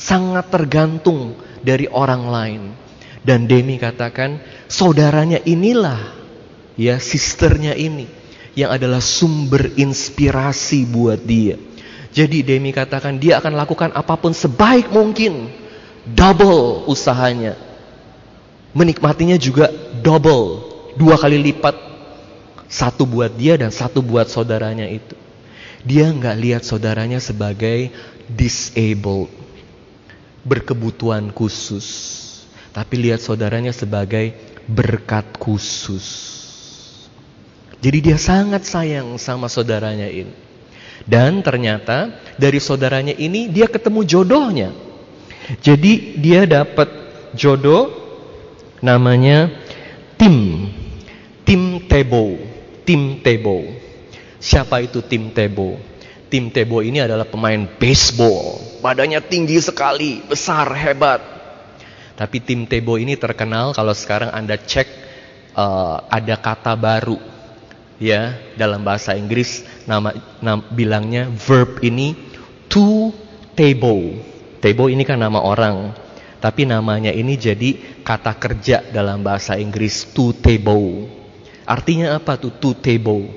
sangat 0.00 0.48
tergantung 0.48 1.36
dari 1.60 1.84
orang 1.92 2.24
lain. 2.24 2.62
Dan 3.20 3.44
Demi 3.44 3.76
katakan, 3.76 4.40
saudaranya 4.64 5.44
inilah, 5.44 6.16
ya 6.80 6.96
sisternya 6.96 7.76
ini, 7.76 8.08
yang 8.56 8.72
adalah 8.72 9.04
sumber 9.04 9.76
inspirasi 9.76 10.88
buat 10.88 11.20
dia. 11.20 11.60
Jadi 12.16 12.40
Demi 12.40 12.72
katakan 12.72 13.20
dia 13.20 13.36
akan 13.38 13.52
lakukan 13.60 13.92
apa 13.92 14.16
pun 14.16 14.32
sebaik 14.32 14.88
mungkin, 14.88 15.52
double 16.08 16.88
usahanya. 16.88 17.60
Menikmatinya 18.72 19.36
juga 19.36 19.68
double, 20.00 20.64
dua 20.96 21.20
kali 21.20 21.36
lipat. 21.52 21.92
Satu 22.70 23.04
buat 23.04 23.34
dia 23.34 23.58
dan 23.60 23.68
satu 23.74 24.00
buat 24.00 24.30
saudaranya 24.30 24.88
itu. 24.88 25.18
Dia 25.84 26.08
nggak 26.08 26.36
lihat 26.38 26.62
saudaranya 26.62 27.18
sebagai 27.18 27.90
disabled 28.30 29.49
berkebutuhan 30.44 31.32
khusus. 31.34 31.86
Tapi 32.70 32.94
lihat 33.02 33.18
saudaranya 33.18 33.74
sebagai 33.74 34.32
berkat 34.70 35.26
khusus. 35.36 36.06
Jadi 37.80 37.98
dia 38.12 38.18
sangat 38.20 38.68
sayang 38.68 39.16
sama 39.16 39.48
saudaranya 39.48 40.06
ini. 40.06 40.32
Dan 41.08 41.40
ternyata 41.40 42.12
dari 42.36 42.60
saudaranya 42.60 43.16
ini 43.16 43.48
dia 43.48 43.66
ketemu 43.66 44.04
jodohnya. 44.04 44.70
Jadi 45.64 46.20
dia 46.20 46.44
dapat 46.44 46.86
jodoh 47.34 47.90
namanya 48.84 49.50
Tim. 50.20 50.68
Tim 51.42 51.82
Tebo. 51.88 52.36
Tim 52.84 53.18
Tebo. 53.24 53.64
Siapa 54.38 54.84
itu 54.84 55.00
Tim 55.02 55.32
Tebo? 55.32 55.80
Tim 56.30 56.52
Tebo 56.52 56.84
ini 56.84 57.02
adalah 57.02 57.26
pemain 57.26 57.66
baseball. 57.80 58.69
Badannya 58.80 59.20
tinggi 59.20 59.60
sekali, 59.60 60.24
besar, 60.24 60.72
hebat. 60.72 61.20
Tapi 62.16 62.40
tim 62.40 62.64
Tebo 62.64 62.96
ini 62.96 63.16
terkenal 63.16 63.72
kalau 63.76 63.92
sekarang 63.96 64.32
Anda 64.32 64.56
cek 64.60 64.88
uh, 65.56 66.04
ada 66.08 66.36
kata 66.36 66.76
baru 66.76 67.16
ya 68.00 68.36
dalam 68.56 68.80
bahasa 68.80 69.12
Inggris 69.12 69.64
nama, 69.84 70.16
nama 70.40 70.64
bilangnya 70.72 71.28
verb 71.28 71.80
ini 71.84 72.16
to 72.68 73.12
tebo. 73.52 74.16
Tebo 74.60 74.88
ini 74.88 75.04
kan 75.04 75.20
nama 75.20 75.40
orang, 75.40 75.92
tapi 76.40 76.64
namanya 76.64 77.12
ini 77.12 77.36
jadi 77.36 78.00
kata 78.00 78.36
kerja 78.36 78.84
dalam 78.92 79.20
bahasa 79.20 79.56
Inggris 79.60 80.12
to 80.12 80.32
tebo. 80.36 81.08
Artinya 81.68 82.16
apa 82.16 82.40
tuh 82.40 82.56
to 82.56 82.76
tebo? 82.76 83.28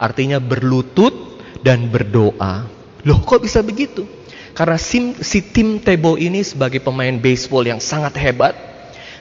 Artinya 0.00 0.40
berlutut 0.40 1.40
dan 1.60 1.88
berdoa. 1.92 2.68
Loh 3.04 3.20
kok 3.24 3.40
bisa 3.44 3.64
begitu? 3.64 4.04
Karena 4.52 4.76
sim, 4.76 5.16
si 5.18 5.40
Tim 5.40 5.78
Tebow 5.80 6.18
ini 6.20 6.44
sebagai 6.44 6.82
pemain 6.82 7.14
baseball 7.16 7.66
yang 7.66 7.80
sangat 7.80 8.18
hebat, 8.18 8.54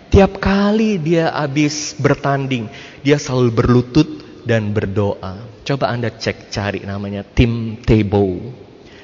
tiap 0.10 0.42
kali 0.42 1.00
dia 1.00 1.32
habis 1.32 1.96
bertanding, 1.96 2.68
dia 3.06 3.15
selalu 3.15 3.52
berlutut 3.54 4.10
dan 4.44 4.74
berdoa. 4.74 5.42
Coba 5.63 5.94
Anda 5.94 6.10
cek 6.10 6.50
cari 6.50 6.82
namanya 6.82 7.22
Tim 7.22 7.78
Tebow. 7.80 8.42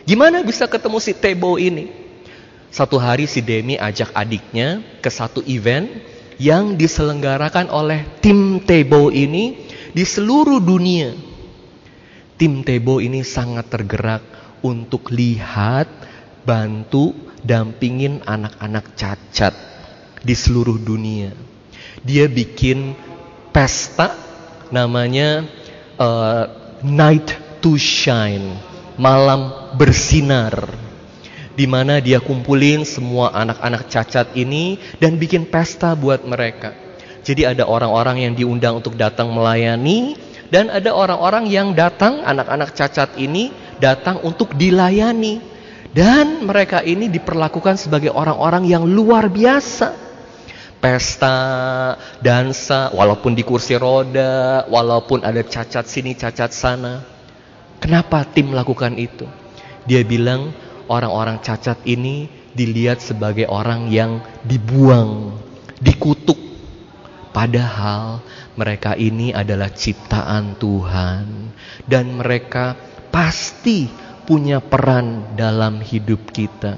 Gimana 0.05 0.41
bisa 0.41 0.65
ketemu 0.65 0.97
si 1.01 1.13
Tebow 1.13 1.61
ini? 1.61 1.89
Satu 2.73 2.99
hari 2.99 3.29
si 3.29 3.39
Demi 3.39 3.79
ajak 3.79 4.11
adiknya 4.11 4.83
ke 4.99 5.07
satu 5.07 5.39
event 5.47 5.87
yang 6.35 6.75
diselenggarakan 6.75 7.71
oleh 7.71 8.03
Tim 8.19 8.59
Tebow 8.59 9.13
ini 9.13 9.71
di 9.95 10.03
seluruh 10.03 10.59
dunia 10.59 11.35
tim 12.35 12.63
Tebo 12.67 12.99
ini 12.99 13.23
sangat 13.23 13.71
tergerak 13.71 14.23
untuk 14.59 15.11
lihat, 15.11 15.87
bantu, 16.45 17.11
dampingin 17.41 18.21
anak-anak 18.23 18.93
cacat 18.93 19.53
di 20.21 20.33
seluruh 20.37 20.77
dunia. 20.77 21.33
Dia 22.05 22.29
bikin 22.29 22.93
pesta 23.49 24.13
namanya 24.69 25.45
uh, 25.97 26.43
Night 26.85 27.59
to 27.65 27.75
Shine, 27.81 28.61
malam 28.97 29.73
bersinar. 29.77 30.53
Di 31.55 31.63
mana 31.65 32.03
dia 32.03 32.19
kumpulin 32.19 32.83
semua 32.83 33.31
anak-anak 33.31 33.87
cacat 33.87 34.35
ini 34.35 34.75
dan 34.99 35.15
bikin 35.15 35.47
pesta 35.47 35.95
buat 35.95 36.27
mereka. 36.27 36.75
Jadi 37.23 37.47
ada 37.47 37.63
orang-orang 37.63 38.27
yang 38.27 38.33
diundang 38.35 38.83
untuk 38.83 38.99
datang 38.99 39.31
melayani 39.31 40.19
dan 40.51 40.67
ada 40.67 40.91
orang-orang 40.91 41.47
yang 41.47 41.71
datang 41.71 42.21
anak-anak 42.21 42.75
cacat 42.75 43.15
ini 43.15 43.49
datang 43.79 44.19
untuk 44.21 44.51
dilayani 44.53 45.54
dan 45.95 46.43
mereka 46.43 46.83
ini 46.83 47.07
diperlakukan 47.07 47.79
sebagai 47.79 48.11
orang-orang 48.11 48.67
yang 48.67 48.83
luar 48.83 49.31
biasa 49.31 50.05
pesta, 50.85 51.37
dansa, 52.21 52.93
walaupun 52.93 53.33
di 53.33 53.41
kursi 53.41 53.73
roda, 53.73 54.69
walaupun 54.69 55.25
ada 55.25 55.41
cacat 55.41 55.81
sini, 55.87 56.13
cacat 56.13 56.53
sana. 56.53 57.01
Kenapa 57.81 58.21
tim 58.21 58.53
melakukan 58.53 58.93
itu? 58.93 59.25
Dia 59.89 60.05
bilang 60.05 60.53
orang-orang 60.85 61.41
cacat 61.41 61.81
ini 61.89 62.29
dilihat 62.53 63.01
sebagai 63.01 63.49
orang 63.49 63.89
yang 63.89 64.21
dibuang, 64.45 65.41
dikutuk. 65.81 66.37
Padahal 67.33 68.21
mereka 68.53 68.93
ini 68.93 69.33
adalah 69.33 69.73
ciptaan 69.73 70.53
Tuhan 70.61 71.49
dan 71.89 72.13
mereka 72.13 72.77
pasti 73.09 74.04
punya 74.25 74.59
peran 74.59 75.37
dalam 75.37 75.79
hidup 75.79 76.33
kita. 76.33 76.75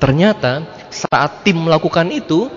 Ternyata 0.00 0.88
saat 0.88 1.44
tim 1.44 1.60
melakukan 1.60 2.08
itu, 2.08 2.48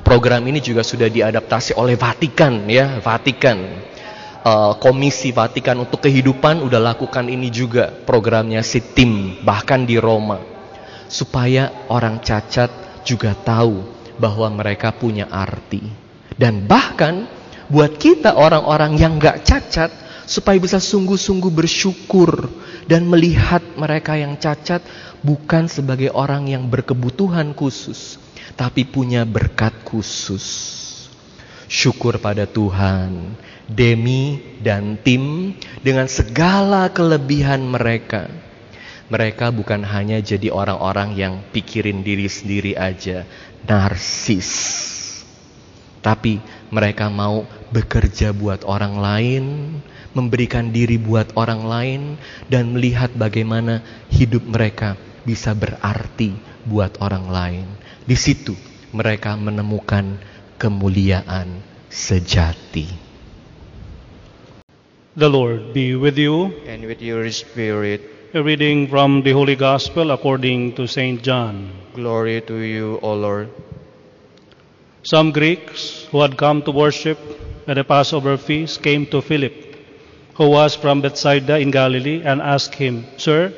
Program 0.00 0.40
ini 0.48 0.64
juga 0.64 0.80
sudah 0.80 1.12
diadaptasi 1.12 1.76
oleh 1.76 1.94
Vatikan 1.94 2.64
ya, 2.66 2.98
Vatikan. 3.04 3.58
Uh, 4.40 4.72
Komisi 4.80 5.36
Vatikan 5.36 5.76
untuk 5.76 6.00
Kehidupan 6.00 6.64
udah 6.64 6.80
lakukan 6.80 7.28
ini 7.28 7.52
juga 7.52 7.92
programnya 7.92 8.64
si 8.64 8.80
tim 8.80 9.36
bahkan 9.44 9.84
di 9.84 10.00
Roma 10.00 10.40
supaya 11.12 11.84
orang 11.92 12.24
cacat 12.24 13.04
juga 13.04 13.36
tahu 13.36 13.84
bahwa 14.16 14.48
mereka 14.48 14.96
punya 14.96 15.28
arti 15.28 15.84
dan 16.40 16.64
bahkan 16.64 17.28
buat 17.68 18.00
kita 18.00 18.32
orang-orang 18.32 18.96
yang 18.96 19.20
gak 19.20 19.44
cacat 19.44 19.92
supaya 20.30 20.62
bisa 20.62 20.78
sungguh-sungguh 20.78 21.50
bersyukur 21.50 22.46
dan 22.86 23.10
melihat 23.10 23.66
mereka 23.74 24.14
yang 24.14 24.38
cacat 24.38 24.78
bukan 25.26 25.66
sebagai 25.66 26.14
orang 26.14 26.46
yang 26.46 26.70
berkebutuhan 26.70 27.50
khusus 27.58 28.22
tapi 28.54 28.86
punya 28.86 29.24
berkat 29.26 29.72
khusus. 29.86 30.78
Syukur 31.70 32.18
pada 32.18 32.50
Tuhan, 32.50 33.38
Demi 33.70 34.42
dan 34.58 34.98
tim 34.98 35.54
dengan 35.86 36.10
segala 36.10 36.90
kelebihan 36.90 37.62
mereka. 37.62 38.26
Mereka 39.10 39.54
bukan 39.54 39.86
hanya 39.86 40.18
jadi 40.18 40.50
orang-orang 40.50 41.14
yang 41.14 41.34
pikirin 41.54 42.02
diri 42.02 42.26
sendiri 42.26 42.74
aja, 42.74 43.22
narsis. 43.66 44.50
Tapi 46.02 46.42
mereka 46.74 47.06
mau 47.06 47.46
bekerja 47.70 48.34
buat 48.34 48.66
orang 48.66 48.94
lain, 48.98 49.44
memberikan 50.16 50.74
diri 50.74 50.98
buat 50.98 51.34
orang 51.38 51.62
lain, 51.66 52.02
dan 52.50 52.74
melihat 52.74 53.14
bagaimana 53.14 53.82
hidup 54.10 54.42
mereka 54.46 54.98
bisa 55.22 55.54
berarti 55.54 56.34
buat 56.66 56.98
orang 56.98 57.26
lain. 57.30 57.66
Di 58.04 58.16
situ 58.18 58.56
mereka 58.90 59.38
menemukan 59.38 60.18
kemuliaan 60.58 61.62
sejati. 61.88 63.10
The 65.18 65.26
Lord 65.26 65.74
be 65.74 65.98
with 65.98 66.16
you. 66.16 66.54
and 66.66 66.86
with 66.86 67.02
your 67.02 67.26
spirit. 67.34 68.00
A 68.30 68.38
reading 68.38 68.86
from 68.86 69.26
the 69.26 69.34
Holy 69.34 69.58
Gospel 69.58 70.14
according 70.14 70.78
to 70.78 70.86
St. 70.86 71.18
John. 71.18 71.74
Glory 71.98 72.38
to 72.46 72.62
you, 72.62 73.02
O 73.02 73.18
Lord. 73.18 73.50
Some 75.02 75.32
Greeks 75.34 76.06
who 76.14 76.22
had 76.22 76.38
come 76.38 76.62
to 76.62 76.70
worship 76.70 77.18
at 77.66 77.74
the 77.74 77.82
Passover 77.82 78.36
feast 78.36 78.82
came 78.86 79.06
to 79.10 79.18
Philip, 79.20 79.69
who 80.40 80.48
was 80.48 80.74
from 80.74 81.02
Bethsaida 81.02 81.58
in 81.58 81.70
Galilee, 81.70 82.22
and 82.24 82.40
asked 82.40 82.74
him, 82.74 83.04
Sir, 83.18 83.52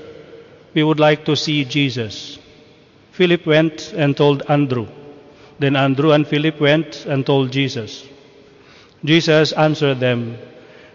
we 0.75 0.83
would 0.83 0.99
like 0.99 1.25
to 1.27 1.37
see 1.37 1.65
Jesus. 1.65 2.41
Philip 3.13 3.47
went 3.47 3.93
and 3.93 4.17
told 4.17 4.43
Andrew. 4.49 4.89
Then 5.61 5.77
Andrew 5.77 6.11
and 6.11 6.27
Philip 6.27 6.61
went 6.61 7.07
and 7.07 7.25
told 7.25 7.53
Jesus. 7.53 8.05
Jesus 9.05 9.53
answered 9.53 10.01
them, 10.01 10.37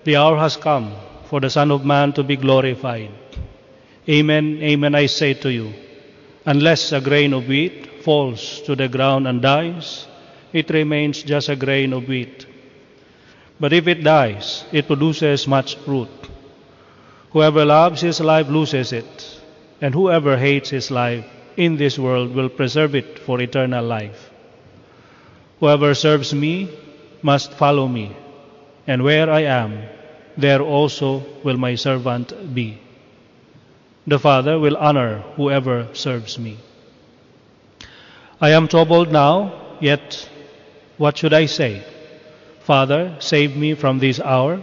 The 0.04 0.18
hour 0.18 0.38
has 0.38 0.58
come 0.58 0.94
for 1.30 1.40
the 1.40 1.50
Son 1.50 1.72
of 1.72 1.86
Man 1.86 2.12
to 2.14 2.24
be 2.24 2.36
glorified. 2.36 3.12
Amen, 4.10 4.60
amen, 4.62 4.94
I 4.94 5.06
say 5.06 5.36
to 5.36 5.50
you, 5.50 5.74
unless 6.46 6.92
a 6.92 7.00
grain 7.00 7.32
of 7.32 7.48
wheat 7.48 8.04
falls 8.04 8.62
to 8.64 8.76
the 8.76 8.90
ground 8.90 9.26
and 9.26 9.42
dies, 9.42 10.06
it 10.52 10.70
remains 10.70 11.24
just 11.24 11.48
a 11.48 11.56
grain 11.56 11.94
of 11.94 12.10
wheat. 12.10 12.46
But 13.60 13.74
if 13.74 13.88
it 13.88 14.04
dies, 14.04 14.66
it 14.72 14.88
produces 14.88 15.48
much 15.48 15.76
fruit. 15.76 16.10
Whoever 17.32 17.66
loves 17.66 18.02
his 18.02 18.20
life 18.22 18.50
loses 18.50 18.94
it, 18.94 19.42
and 19.82 19.94
whoever 19.94 20.38
hates 20.38 20.70
his 20.70 20.92
life 20.92 21.26
in 21.56 21.78
this 21.78 21.98
world 21.98 22.36
will 22.36 22.50
preserve 22.50 22.96
it 22.96 23.20
for 23.20 23.42
eternal 23.42 23.84
life. 23.84 24.30
Whoever 25.60 25.96
serves 25.96 26.34
me 26.34 26.70
must 27.24 27.54
follow 27.54 27.88
me, 27.88 28.16
and 28.86 29.04
where 29.04 29.30
I 29.30 29.42
am, 29.42 29.82
there 30.38 30.62
also 30.62 31.26
will 31.44 31.58
my 31.58 31.74
servant 31.76 32.54
be. 32.54 32.80
The 34.06 34.20
Father 34.20 34.60
will 34.60 34.78
honor 34.78 35.24
whoever 35.36 35.88
serves 35.94 36.38
me. 36.38 36.58
I 38.40 38.52
am 38.52 38.68
troubled 38.68 39.12
now, 39.12 39.78
yet 39.82 40.30
what 40.98 41.18
should 41.18 41.34
I 41.34 41.48
say? 41.48 41.84
Father, 42.68 43.16
save 43.20 43.56
me 43.56 43.74
from 43.76 44.00
this 44.00 44.20
hour. 44.20 44.62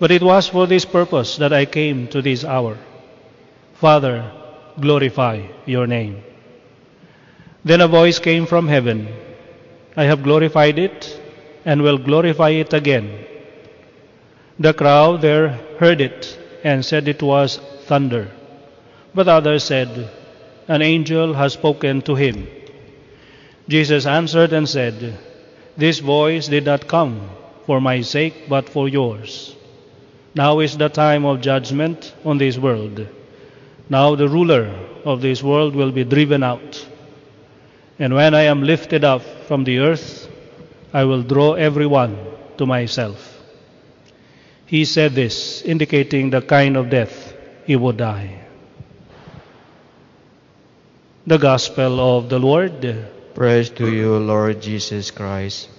But 0.00 0.10
it 0.10 0.20
was 0.20 0.48
for 0.48 0.66
this 0.66 0.84
purpose 0.84 1.36
that 1.36 1.52
I 1.52 1.64
came 1.64 2.08
to 2.08 2.20
this 2.20 2.44
hour. 2.44 2.76
Father, 3.74 4.28
glorify 4.80 5.46
your 5.64 5.86
name. 5.86 6.24
Then 7.64 7.80
a 7.80 7.86
voice 7.86 8.18
came 8.18 8.46
from 8.46 8.66
heaven 8.66 9.06
I 9.96 10.04
have 10.04 10.22
glorified 10.22 10.78
it 10.78 11.20
and 11.64 11.82
will 11.82 11.98
glorify 11.98 12.50
it 12.50 12.72
again. 12.72 13.26
The 14.58 14.74
crowd 14.74 15.20
there 15.20 15.50
heard 15.78 16.00
it 16.00 16.38
and 16.64 16.84
said 16.84 17.06
it 17.08 17.22
was 17.22 17.58
thunder. 17.84 18.30
But 19.14 19.28
others 19.28 19.64
said, 19.64 20.10
An 20.66 20.82
angel 20.82 21.34
has 21.34 21.52
spoken 21.52 22.02
to 22.02 22.14
him. 22.14 22.48
Jesus 23.68 24.06
answered 24.06 24.52
and 24.52 24.68
said, 24.68 25.18
This 25.76 26.00
voice 26.00 26.48
did 26.48 26.64
not 26.64 26.86
come 26.86 27.30
for 27.66 27.80
my 27.80 28.02
sake, 28.02 28.48
but 28.48 28.68
for 28.68 28.88
yours. 28.88 29.56
Now 30.34 30.60
is 30.60 30.76
the 30.76 30.88
time 30.88 31.24
of 31.24 31.40
judgment 31.40 32.14
on 32.24 32.38
this 32.38 32.58
world. 32.58 33.06
Now 33.88 34.14
the 34.14 34.28
ruler 34.28 34.72
of 35.04 35.20
this 35.20 35.42
world 35.42 35.74
will 35.74 35.92
be 35.92 36.04
driven 36.04 36.42
out. 36.42 36.86
And 37.98 38.14
when 38.14 38.34
I 38.34 38.42
am 38.42 38.62
lifted 38.62 39.04
up 39.04 39.22
from 39.46 39.64
the 39.64 39.78
earth, 39.78 40.28
I 40.92 41.04
will 41.04 41.22
draw 41.22 41.54
everyone 41.54 42.18
to 42.58 42.66
myself. 42.66 43.40
He 44.66 44.84
said 44.84 45.12
this, 45.12 45.62
indicating 45.62 46.30
the 46.30 46.40
kind 46.40 46.76
of 46.76 46.88
death 46.88 47.34
he 47.66 47.76
would 47.76 47.98
die. 47.98 48.38
The 51.26 51.38
Gospel 51.38 52.00
of 52.00 52.28
the 52.28 52.38
Lord. 52.38 53.11
Praise 53.34 53.70
to 53.70 53.88
you, 53.88 54.18
Lord 54.18 54.60
Jesus 54.60 55.10
Christ. 55.10 55.70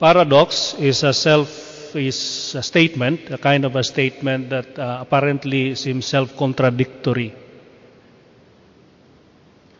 Paradox 0.00 0.72
is 0.80 1.02
a 1.04 1.12
self 1.12 1.94
is 1.94 2.54
a 2.54 2.62
statement, 2.62 3.30
a 3.30 3.36
kind 3.36 3.66
of 3.66 3.76
a 3.76 3.84
statement 3.84 4.48
that 4.48 4.78
uh, 4.78 4.98
apparently 5.02 5.74
seems 5.74 6.06
self-contradictory. 6.06 7.34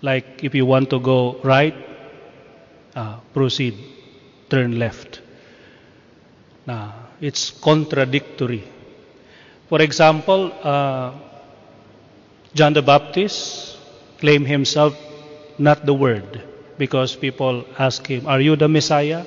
Like 0.03 0.45
if 0.45 0.55
you 0.55 0.67
want 0.67 0.91
to 0.91 1.01
go 1.01 1.41
right, 1.43 1.75
uh, 2.95 3.21
proceed, 3.33 3.75
turn 4.51 4.79
left. 4.79 5.23
Now, 6.67 6.95
it's 7.23 7.51
contradictory. 7.51 8.65
For 9.71 9.81
example, 9.81 10.53
uh, 10.63 11.13
John 12.53 12.75
the 12.75 12.83
Baptist 12.83 13.70
claimed 14.21 14.47
himself 14.47 14.97
not 15.59 15.85
the 15.85 15.95
Word 15.95 16.43
because 16.79 17.17
people 17.17 17.65
ask 17.79 18.07
him, 18.07 18.27
Are 18.27 18.41
you 18.41 18.57
the 18.57 18.69
Messiah? 18.69 19.25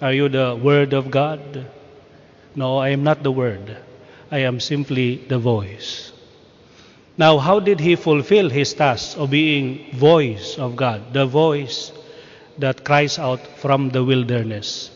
Are 0.00 0.12
you 0.12 0.28
the 0.28 0.56
Word 0.56 0.94
of 0.94 1.10
God? 1.10 1.66
No, 2.54 2.78
I 2.78 2.90
am 2.90 3.04
not 3.04 3.22
the 3.22 3.30
Word. 3.30 3.76
I 4.30 4.38
am 4.38 4.60
simply 4.60 5.16
the 5.16 5.38
voice. 5.38 6.12
Now, 7.18 7.38
how 7.38 7.60
did 7.60 7.78
he 7.78 7.96
fulfill 7.96 8.48
his 8.48 8.72
task 8.72 9.18
of 9.18 9.30
being 9.30 9.92
voice 9.92 10.58
of 10.58 10.76
God, 10.76 11.12
the 11.12 11.26
voice 11.26 11.92
that 12.58 12.84
cries 12.84 13.18
out 13.18 13.40
from 13.58 13.90
the 13.90 14.02
wilderness? 14.02 14.90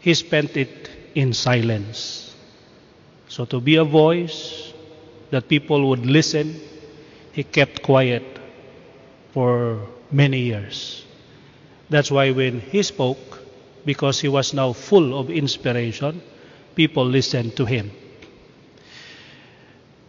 He 0.00 0.14
spent 0.14 0.56
it 0.56 0.90
in 1.14 1.32
silence. 1.32 2.34
So 3.28 3.44
to 3.46 3.60
be 3.60 3.76
a 3.76 3.84
voice 3.84 4.72
that 5.30 5.48
people 5.48 5.88
would 5.88 6.06
listen, 6.06 6.60
he 7.32 7.42
kept 7.42 7.82
quiet 7.82 8.33
for 9.34 9.82
many 10.12 10.38
years. 10.38 11.04
That's 11.90 12.08
why 12.10 12.30
when 12.30 12.60
he 12.60 12.82
spoke, 12.84 13.42
because 13.84 14.20
he 14.20 14.28
was 14.28 14.54
now 14.54 14.72
full 14.72 15.18
of 15.18 15.28
inspiration, 15.28 16.22
people 16.76 17.04
listened 17.04 17.56
to 17.56 17.64
him. 17.66 17.90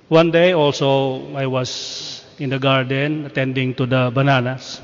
One 0.10 0.30
day 0.30 0.54
also 0.54 1.34
I 1.34 1.48
was 1.48 2.24
in 2.38 2.52
the 2.52 2.60
garden 2.60 3.26
attending 3.26 3.74
to 3.76 3.88
the 3.88 4.12
bananas 4.14 4.80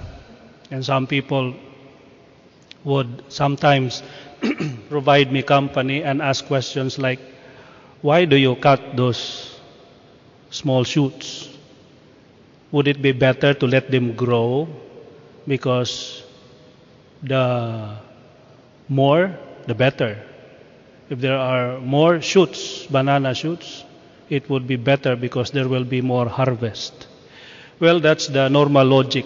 and 0.72 0.84
some 0.84 1.06
people 1.06 1.54
would 2.84 3.24
sometimes 3.30 4.02
provide 4.90 5.32
me 5.32 5.44
company 5.44 6.02
and 6.02 6.22
ask 6.22 6.46
questions 6.48 6.98
like 6.98 7.20
why 8.02 8.26
do 8.26 8.36
you 8.36 8.56
cut 8.56 8.96
those 8.98 9.60
small 10.50 10.84
shoots 10.84 11.51
would 12.72 12.88
it 12.88 13.02
be 13.02 13.12
better 13.12 13.54
to 13.54 13.68
let 13.68 13.92
them 13.92 14.14
grow 14.16 14.68
because 15.48 16.24
the 17.24 17.96
more 18.88 19.38
the 19.68 19.76
better 19.76 20.18
if 21.10 21.20
there 21.20 21.38
are 21.38 21.80
more 21.80 22.22
shoots 22.22 22.86
banana 22.88 23.34
shoots 23.34 23.84
it 24.32 24.50
would 24.50 24.66
be 24.66 24.78
better 24.78 25.16
because 25.16 25.52
there 25.52 25.68
will 25.68 25.84
be 25.84 26.02
more 26.02 26.28
harvest. 26.30 27.08
Well, 27.82 28.00
that's 28.00 28.28
the 28.28 28.48
normal 28.48 28.88
logic. 28.88 29.26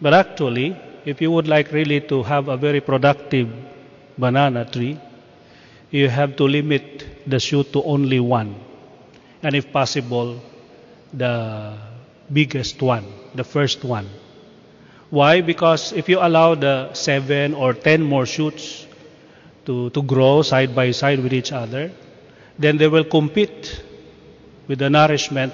But 0.00 0.14
actually, 0.14 0.74
if 1.04 1.20
you 1.20 1.30
would 1.30 1.46
like 1.46 1.72
really 1.72 2.00
to 2.12 2.22
have 2.22 2.48
a 2.48 2.56
very 2.56 2.80
productive 2.80 3.50
banana 4.16 4.64
tree, 4.64 4.98
you 5.90 6.08
have 6.08 6.36
to 6.36 6.44
limit 6.44 7.04
the 7.26 7.38
shoot 7.38 7.70
to 7.74 7.82
only 7.82 8.18
one. 8.20 8.54
And 9.42 9.54
if 9.54 9.70
possible, 9.72 10.40
the 11.12 11.74
biggest 12.32 12.82
one, 12.82 13.06
the 13.34 13.44
first 13.44 13.84
one. 13.84 14.08
Why? 15.10 15.40
Because 15.40 15.92
if 15.92 16.08
you 16.08 16.18
allow 16.20 16.54
the 16.54 16.92
seven 16.92 17.54
or 17.54 17.72
ten 17.74 18.02
more 18.02 18.26
shoots 18.26 18.86
to, 19.66 19.90
to 19.90 20.02
grow 20.02 20.42
side 20.42 20.74
by 20.74 20.90
side 20.92 21.20
with 21.22 21.32
each 21.32 21.52
other, 21.52 21.90
then 22.58 22.76
they 22.76 22.88
will 22.88 23.04
compete 23.04 23.82
with 24.66 24.78
the 24.80 24.90
nourishment 24.90 25.52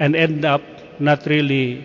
and 0.00 0.16
end 0.16 0.44
up 0.44 0.62
not 1.00 1.26
really 1.26 1.84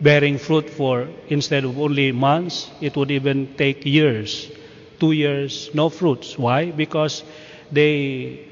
bearing 0.00 0.38
fruit 0.38 0.68
for 0.70 1.08
instead 1.28 1.64
of 1.64 1.78
only 1.78 2.12
months, 2.12 2.70
it 2.80 2.96
would 2.96 3.10
even 3.10 3.54
take 3.56 3.84
years, 3.84 4.50
two 5.00 5.12
years, 5.12 5.70
no 5.74 5.88
fruits. 5.88 6.38
Why? 6.38 6.70
Because 6.70 7.22
they 7.72 8.46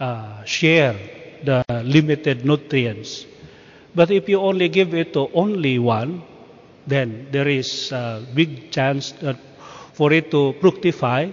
uh, 0.00 0.44
share 0.44 0.94
the 1.44 1.64
limited 1.84 2.44
nutrients. 2.44 3.26
But 3.94 4.10
if 4.10 4.28
you 4.28 4.40
only 4.40 4.68
give 4.68 4.94
it 4.94 5.12
to 5.14 5.30
only 5.34 5.78
one, 5.78 6.22
then 6.86 7.28
there 7.30 7.48
is 7.48 7.92
a 7.92 8.26
big 8.34 8.70
chance 8.70 9.12
that 9.22 9.36
for 9.92 10.12
it 10.12 10.30
to 10.32 10.54
fructify, 10.60 11.30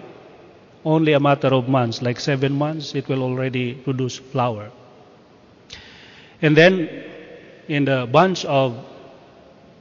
only 0.86 1.13
a 1.13 1.19
matter 1.19 1.47
of 1.47 1.67
months, 1.67 2.02
like 2.02 2.19
seven 2.19 2.54
months, 2.54 2.95
it 2.95 3.08
will 3.08 3.24
already 3.24 3.74
produce 3.74 4.17
flower. 4.17 4.71
And 6.41 6.56
then 6.56 6.89
in 7.67 7.86
the 7.86 8.08
bunch 8.12 8.45
of 8.45 8.78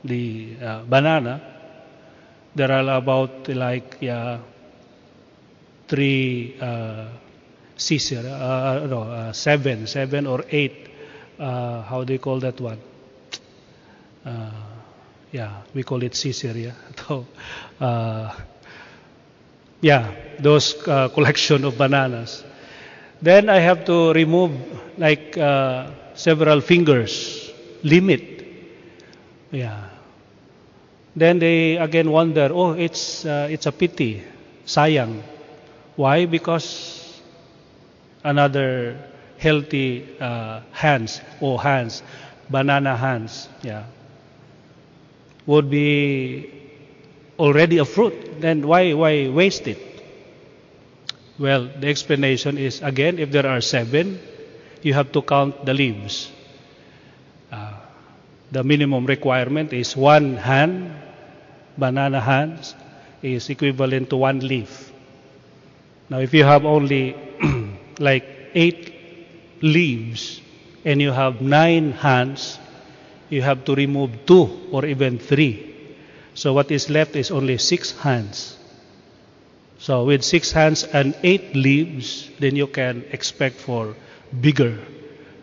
the 0.05 0.57
uh, 0.63 0.83
banana, 0.85 1.41
there 2.55 2.73
are 2.73 2.97
about 2.97 3.49
like 3.49 3.99
yeah, 4.01 4.39
three 5.89 6.57
uh, 6.61 7.07
sisir, 7.77 8.25
uh, 8.25 8.87
no, 8.87 9.03
uh, 9.03 9.33
seven, 9.33 9.87
seven 9.87 10.27
or 10.27 10.45
eight. 10.51 10.90
Uh, 11.41 11.81
how 11.83 12.05
do 12.05 12.13
you 12.13 12.19
call 12.19 12.39
that 12.41 12.61
one? 12.61 12.79
Uh, 14.27 14.51
yeah, 15.33 15.63
we 15.73 15.83
call 15.83 16.03
it. 16.03 16.15
Yeah, 16.23 16.73
so, 17.09 17.27
uh, 17.81 18.37
yeah, 19.81 20.13
those 20.39 20.77
uh, 20.87 21.09
collection 21.09 21.65
of 21.65 21.79
bananas. 21.79 22.45
Then 23.23 23.49
I 23.49 23.59
have 23.61 23.87
to 23.87 24.13
remove 24.13 24.53
like 24.99 25.39
uh, 25.39 25.91
several 26.15 26.61
fingers 26.61 27.51
limit. 27.83 28.45
Yeah. 29.51 29.89
Then 31.17 31.39
they 31.39 31.77
again 31.79 32.11
wonder, 32.11 32.51
oh, 32.53 32.73
it's 32.73 33.25
uh, 33.25 33.49
it's 33.51 33.65
a 33.67 33.73
pity, 33.73 34.23
sayang. 34.67 35.23
Why? 35.97 36.27
Because 36.27 37.21
another 38.23 38.97
healthy 39.41 40.07
uh, 40.21 40.61
hands 40.71 41.21
or 41.41 41.61
hands, 41.61 42.03
banana 42.51 42.97
hands, 42.97 43.49
yeah, 43.63 43.85
would 45.47 45.71
be 45.71 46.53
already 47.39 47.79
a 47.79 47.85
fruit. 47.85 48.41
Then 48.41 48.67
why 48.69 48.93
why 48.93 49.29
waste 49.29 49.67
it? 49.67 49.81
Well, 51.39 51.71
the 51.73 51.89
explanation 51.89 52.59
is 52.59 52.83
again, 52.83 53.19
if 53.19 53.31
there 53.33 53.47
are 53.49 53.61
seven, 53.63 54.21
you 54.83 54.93
have 54.93 55.11
to 55.13 55.23
count 55.23 55.65
the 55.65 55.73
leaves. 55.73 56.31
Uh, 57.51 57.73
the 58.53 58.63
minimum 58.63 59.07
requirement 59.07 59.73
is 59.73 59.97
one 59.97 60.37
hand, 60.37 60.93
banana 61.79 62.21
hands, 62.21 62.75
is 63.23 63.49
equivalent 63.49 64.11
to 64.11 64.17
one 64.17 64.41
leaf. 64.41 64.93
Now, 66.11 66.19
if 66.19 66.35
you 66.35 66.45
have 66.45 66.67
only 66.67 67.17
like 67.99 68.27
eight 68.55 69.00
leaves 69.63 70.41
and 70.85 71.01
you 71.01 71.13
have 71.13 71.41
nine 71.41 71.93
hands, 71.93 72.59
you 73.29 73.43
have 73.43 73.65
to 73.67 73.75
remove 73.75 74.25
two 74.27 74.69
or 74.73 74.85
even 74.87 75.19
three. 75.19 75.67
So, 76.35 76.53
what 76.53 76.71
is 76.71 76.89
left 76.91 77.17
is 77.17 77.31
only 77.31 77.59
six 77.59 77.93
hands. 77.99 78.57
So, 79.79 80.05
with 80.05 80.23
six 80.23 80.53
hands 80.53 80.85
and 80.85 81.15
eight 81.23 81.55
leaves, 81.55 82.31
then 82.39 82.57
you 82.57 82.67
can 82.67 83.05
expect 83.11 83.57
for 83.57 83.95
bigger, 84.41 84.79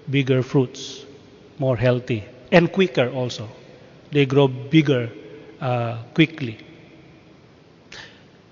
bigger 0.09 0.43
fruits, 0.43 1.05
more 1.59 1.75
healthy, 1.77 2.23
and 2.51 2.71
quicker 2.71 3.09
also. 3.09 3.49
They 4.11 4.25
grow 4.25 4.47
bigger 4.47 5.09
uh, 5.59 6.03
quickly. 6.13 6.57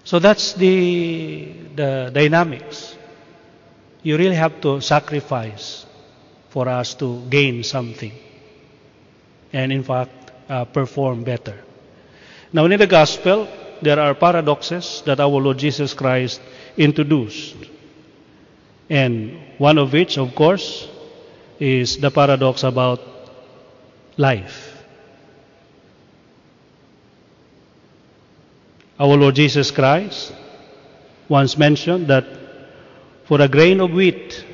So 0.03 0.19
that's 0.19 0.53
the, 0.53 1.51
the 1.75 2.11
dynamics. 2.13 2.94
You 4.05 4.17
really 4.17 4.35
have 4.35 4.61
to 4.61 4.81
sacrifice 4.81 5.83
for 6.49 6.69
us 6.69 6.93
to 7.01 7.25
gain 7.27 7.63
something. 7.63 8.11
And 9.51 9.71
in 9.71 9.81
fact, 9.81 10.31
uh, 10.47 10.65
perform 10.65 11.23
better. 11.23 11.57
Now, 12.53 12.65
in 12.65 12.77
the 12.77 12.85
gospel, 12.85 13.47
there 13.81 13.99
are 13.99 14.13
paradoxes 14.13 15.01
that 15.07 15.19
our 15.19 15.41
Lord 15.41 15.57
Jesus 15.57 15.95
Christ 15.95 16.39
introduced. 16.77 17.55
And 18.91 19.41
one 19.57 19.79
of 19.79 19.91
which, 19.91 20.19
of 20.19 20.35
course, 20.35 20.87
is 21.59 21.97
the 21.97 22.11
paradox 22.11 22.61
about 22.61 23.01
life. 24.17 24.83
Our 28.99 29.17
Lord 29.17 29.33
Jesus 29.33 29.71
Christ 29.71 30.31
once 31.27 31.57
mentioned 31.57 32.05
that 32.07 32.44
for 33.25 33.41
a 33.41 33.47
grain 33.47 33.81
of 33.81 33.91
wheat, 33.91 34.45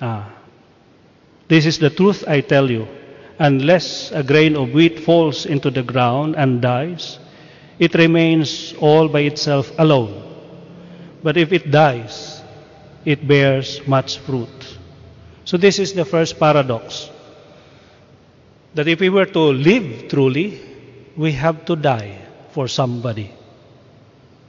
ah, 0.00 0.32
this 1.48 1.66
is 1.66 1.78
the 1.78 1.90
truth 1.90 2.24
I 2.26 2.40
tell 2.40 2.70
you, 2.70 2.88
unless 3.38 4.10
a 4.10 4.22
grain 4.22 4.56
of 4.56 4.72
wheat 4.72 5.00
falls 5.00 5.46
into 5.46 5.70
the 5.70 5.82
ground 5.82 6.34
and 6.36 6.60
dies, 6.60 7.18
it 7.78 7.94
remains 7.94 8.74
all 8.80 9.08
by 9.08 9.20
itself 9.20 9.70
alone. 9.78 10.22
But 11.22 11.36
if 11.36 11.52
it 11.52 11.70
dies, 11.70 12.42
it 13.04 13.26
bears 13.26 13.86
much 13.86 14.18
fruit. 14.18 14.78
So, 15.44 15.56
this 15.56 15.78
is 15.78 15.92
the 15.92 16.04
first 16.04 16.40
paradox 16.40 17.10
that 18.74 18.88
if 18.88 19.00
we 19.00 19.08
were 19.08 19.26
to 19.26 19.40
live 19.40 20.08
truly, 20.08 20.60
we 21.16 21.32
have 21.32 21.64
to 21.66 21.76
die 21.76 22.18
for 22.50 22.66
somebody, 22.66 23.30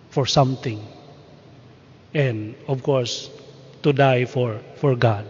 for 0.10 0.26
something, 0.26 0.82
and 2.14 2.56
of 2.68 2.82
course, 2.82 3.30
to 3.84 3.94
die 3.94 4.26
for, 4.26 4.60
for 4.76 4.96
God. 4.96 5.26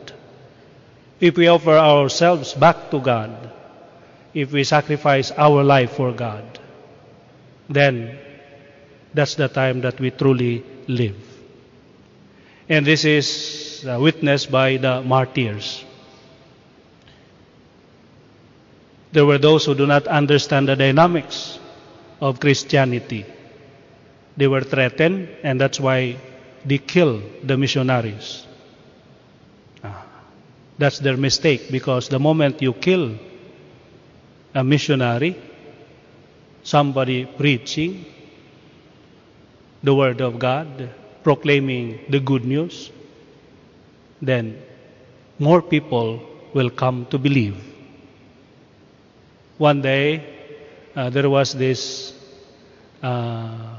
If 1.19 1.37
we 1.37 1.47
offer 1.47 1.77
ourselves 1.77 2.53
back 2.53 2.91
to 2.91 2.99
God, 2.99 3.51
if 4.33 4.51
we 4.51 4.63
sacrifice 4.63 5.31
our 5.31 5.63
life 5.63 5.93
for 5.93 6.11
God, 6.11 6.59
then 7.69 8.17
that's 9.13 9.35
the 9.35 9.47
time 9.47 9.81
that 9.81 9.99
we 9.99 10.11
truly 10.11 10.63
live. 10.87 11.17
And 12.69 12.85
this 12.85 13.05
is 13.05 13.83
witnessed 13.85 14.51
by 14.51 14.77
the 14.77 15.01
martyrs. 15.01 15.83
There 19.11 19.25
were 19.25 19.37
those 19.37 19.65
who 19.65 19.73
do 19.73 19.87
not 19.87 20.05
understand 20.07 20.67
the 20.67 20.75
dynamics 20.75 21.57
of 22.21 22.39
Christianity. 22.39 23.25
They 24.35 24.47
were 24.47 24.61
threatened, 24.61 25.29
and 25.43 25.59
that's 25.59 25.79
why 25.79 26.17
they 26.65 26.77
kill 26.77 27.21
the 27.43 27.57
missionaries. 27.57 28.45
Ah, 29.83 30.05
That's 30.77 30.99
their 30.99 31.17
mistake 31.17 31.71
because 31.71 32.09
the 32.09 32.19
moment 32.19 32.61
you 32.61 32.73
kill 32.73 33.15
a 34.53 34.63
missionary, 34.63 35.35
somebody 36.63 37.25
preaching 37.25 38.05
the 39.83 39.93
word 39.93 40.21
of 40.21 40.39
God, 40.39 40.89
proclaiming 41.23 41.99
the 42.09 42.19
good 42.19 42.43
news, 42.45 42.91
then 44.21 44.61
more 45.39 45.61
people 45.61 46.19
will 46.53 46.69
come 46.69 47.05
to 47.11 47.17
believe. 47.17 47.55
One 49.57 49.81
day, 49.81 50.23
uh, 50.95 51.09
there 51.09 51.29
was 51.29 51.53
this 51.53 52.13
uh, 53.03 53.77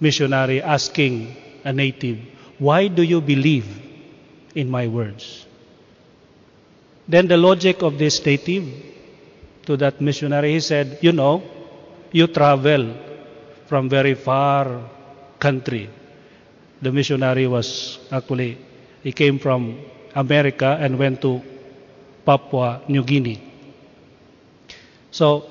missionary 0.00 0.62
asking 0.62 1.36
a 1.64 1.72
native, 1.72 2.18
Why 2.58 2.88
do 2.88 3.02
you 3.02 3.20
believe 3.20 3.66
in 4.54 4.70
my 4.70 4.86
words? 4.86 5.46
Then 7.08 7.26
the 7.28 7.36
logic 7.36 7.82
of 7.82 7.98
this 7.98 8.24
native 8.24 8.64
to 9.66 9.76
that 9.76 10.00
missionary, 10.00 10.52
he 10.52 10.60
said, 10.60 10.98
You 11.02 11.12
know, 11.12 11.42
you 12.12 12.26
travel 12.26 12.94
from 13.66 13.88
very 13.88 14.14
far 14.14 14.80
country. 15.38 15.88
The 16.82 16.92
missionary 16.92 17.46
was 17.46 17.98
actually, 18.10 18.58
he 19.02 19.12
came 19.12 19.38
from 19.38 19.80
America 20.14 20.76
and 20.80 20.98
went 20.98 21.20
to 21.22 21.42
Papua 22.24 22.82
New 22.88 23.02
Guinea. 23.04 23.40
So, 25.10 25.44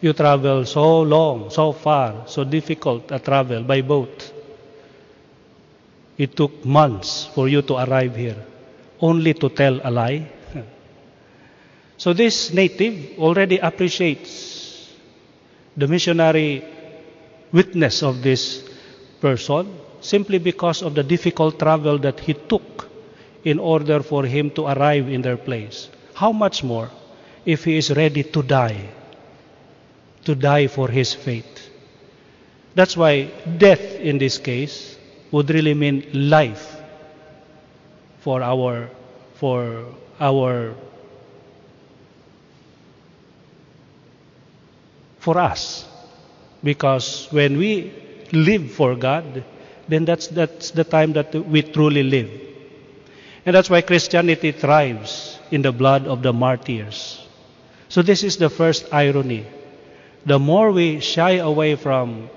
you 0.00 0.12
travel 0.14 0.64
so 0.64 1.00
long, 1.02 1.50
so 1.50 1.72
far, 1.72 2.26
so 2.26 2.44
difficult 2.44 3.10
a 3.12 3.18
travel 3.18 3.62
by 3.62 3.82
boat. 3.82 4.32
It 6.20 6.36
took 6.36 6.66
months 6.66 7.30
for 7.34 7.48
you 7.48 7.62
to 7.62 7.76
arrive 7.76 8.14
here, 8.14 8.36
only 9.00 9.32
to 9.32 9.48
tell 9.48 9.80
a 9.82 9.90
lie. 9.90 10.28
so 11.96 12.12
this 12.12 12.52
native 12.52 13.18
already 13.18 13.56
appreciates 13.56 14.92
the 15.74 15.88
missionary 15.88 16.62
witness 17.52 18.02
of 18.02 18.22
this 18.22 18.68
person 19.22 19.74
simply 20.02 20.36
because 20.36 20.82
of 20.82 20.94
the 20.94 21.02
difficult 21.02 21.58
travel 21.58 21.96
that 22.00 22.20
he 22.20 22.34
took 22.34 22.90
in 23.42 23.58
order 23.58 24.02
for 24.02 24.26
him 24.26 24.50
to 24.50 24.66
arrive 24.66 25.08
in 25.08 25.22
their 25.22 25.38
place. 25.38 25.88
How 26.12 26.32
much 26.32 26.62
more 26.62 26.90
if 27.46 27.64
he 27.64 27.78
is 27.78 27.96
ready 27.96 28.24
to 28.24 28.42
die, 28.42 28.90
to 30.26 30.34
die 30.34 30.66
for 30.66 30.88
his 30.88 31.14
faith? 31.14 31.70
That's 32.74 32.94
why 32.94 33.30
death 33.56 33.94
in 33.94 34.18
this 34.18 34.36
case 34.36 34.98
would 35.30 35.50
really 35.50 35.74
mean 35.74 36.04
life 36.12 36.76
for 38.20 38.42
our 38.42 38.90
for 39.34 39.86
our 40.18 40.74
for 45.18 45.38
us. 45.38 45.86
Because 46.62 47.28
when 47.30 47.56
we 47.56 47.92
live 48.32 48.70
for 48.72 48.94
God 48.94 49.44
then 49.90 50.04
that's 50.04 50.28
that's 50.28 50.70
the 50.70 50.84
time 50.84 51.12
that 51.14 51.34
we 51.34 51.62
truly 51.62 52.02
live. 52.02 52.30
And 53.44 53.56
that's 53.56 53.68
why 53.68 53.80
Christianity 53.80 54.52
thrives 54.52 55.38
in 55.50 55.62
the 55.62 55.72
blood 55.72 56.06
of 56.06 56.22
the 56.22 56.32
martyrs. 56.32 57.26
So 57.88 58.02
this 58.02 58.22
is 58.22 58.36
the 58.36 58.48
first 58.48 58.86
irony. 58.92 59.46
The 60.26 60.38
more 60.38 60.70
we 60.70 61.00
shy 61.00 61.42
away 61.42 61.74
from 61.74 62.30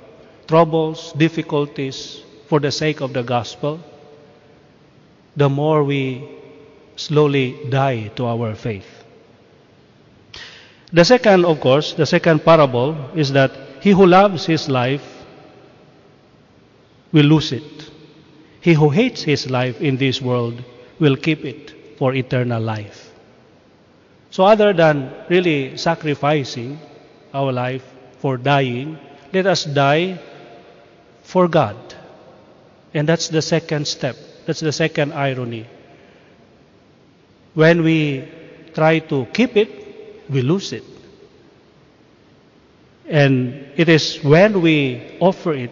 troubles 0.48 1.14
difficulties 1.14 2.23
for 2.54 2.60
the 2.60 2.72
sake 2.80 3.02
of 3.02 3.14
the 3.20 3.24
gospel 3.36 3.80
the 5.44 5.50
more 5.60 5.84
we 5.84 6.02
slowly 7.08 7.46
die 7.70 8.12
to 8.20 8.28
our 8.34 8.54
faith 8.66 9.04
the 10.94 11.04
second, 11.04 11.44
of 11.44 11.60
course, 11.60 11.94
the 11.94 12.06
second 12.06 12.46
parable 12.46 12.96
is 13.16 13.32
that 13.32 13.52
he 13.82 13.90
who 13.90 14.06
loves 14.06 14.46
his 14.46 14.70
life 14.70 15.26
will 17.12 17.26
lose 17.26 17.52
it. 17.52 17.90
He 18.62 18.74
who 18.74 18.90
hates 18.90 19.24
his 19.24 19.50
life 19.50 19.82
in 19.82 19.98
this 19.98 20.22
world 20.22 20.64
will 21.00 21.16
keep 21.16 21.46
it 21.46 21.98
for 21.98 22.14
eternal 22.14 22.62
life. 22.62 23.12
So, 24.30 24.46
other 24.46 24.72
than 24.72 25.12
really 25.30 25.78
sacrificing 25.78 26.78
our 27.34 27.52
life 27.52 27.84
for 28.20 28.38
dying, 28.38 29.00
let 29.34 29.48
us 29.48 29.66
die 29.66 30.20
for 31.24 31.48
God. 31.48 31.76
And 32.94 33.08
that's 33.10 33.30
the 33.30 33.42
second 33.42 33.88
step. 33.88 34.16
That's 34.46 34.60
the 34.60 34.72
second 34.72 35.14
irony. 35.14 35.66
When 37.54 37.84
we 37.84 38.28
try 38.74 39.00
to 39.00 39.26
keep 39.34 39.56
it, 39.58 39.70
we 40.30 40.42
lose 40.42 40.74
it. 40.74 40.84
And 43.08 43.68
it 43.76 43.90
is 43.90 44.18
when 44.24 44.62
we 44.62 45.18
offer 45.20 45.54
it 45.54 45.72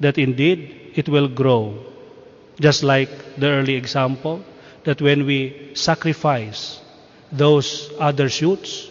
that 0.00 0.18
indeed 0.18 0.92
it 0.94 1.08
will 1.08 1.28
grow. 1.28 1.78
Just 2.60 2.82
like 2.82 3.10
the 3.36 3.48
early 3.48 3.74
example, 3.74 4.42
that 4.84 5.00
when 5.02 5.26
we 5.26 5.70
sacrifice 5.74 6.80
those 7.30 7.90
other 7.98 8.28
shoots, 8.28 8.90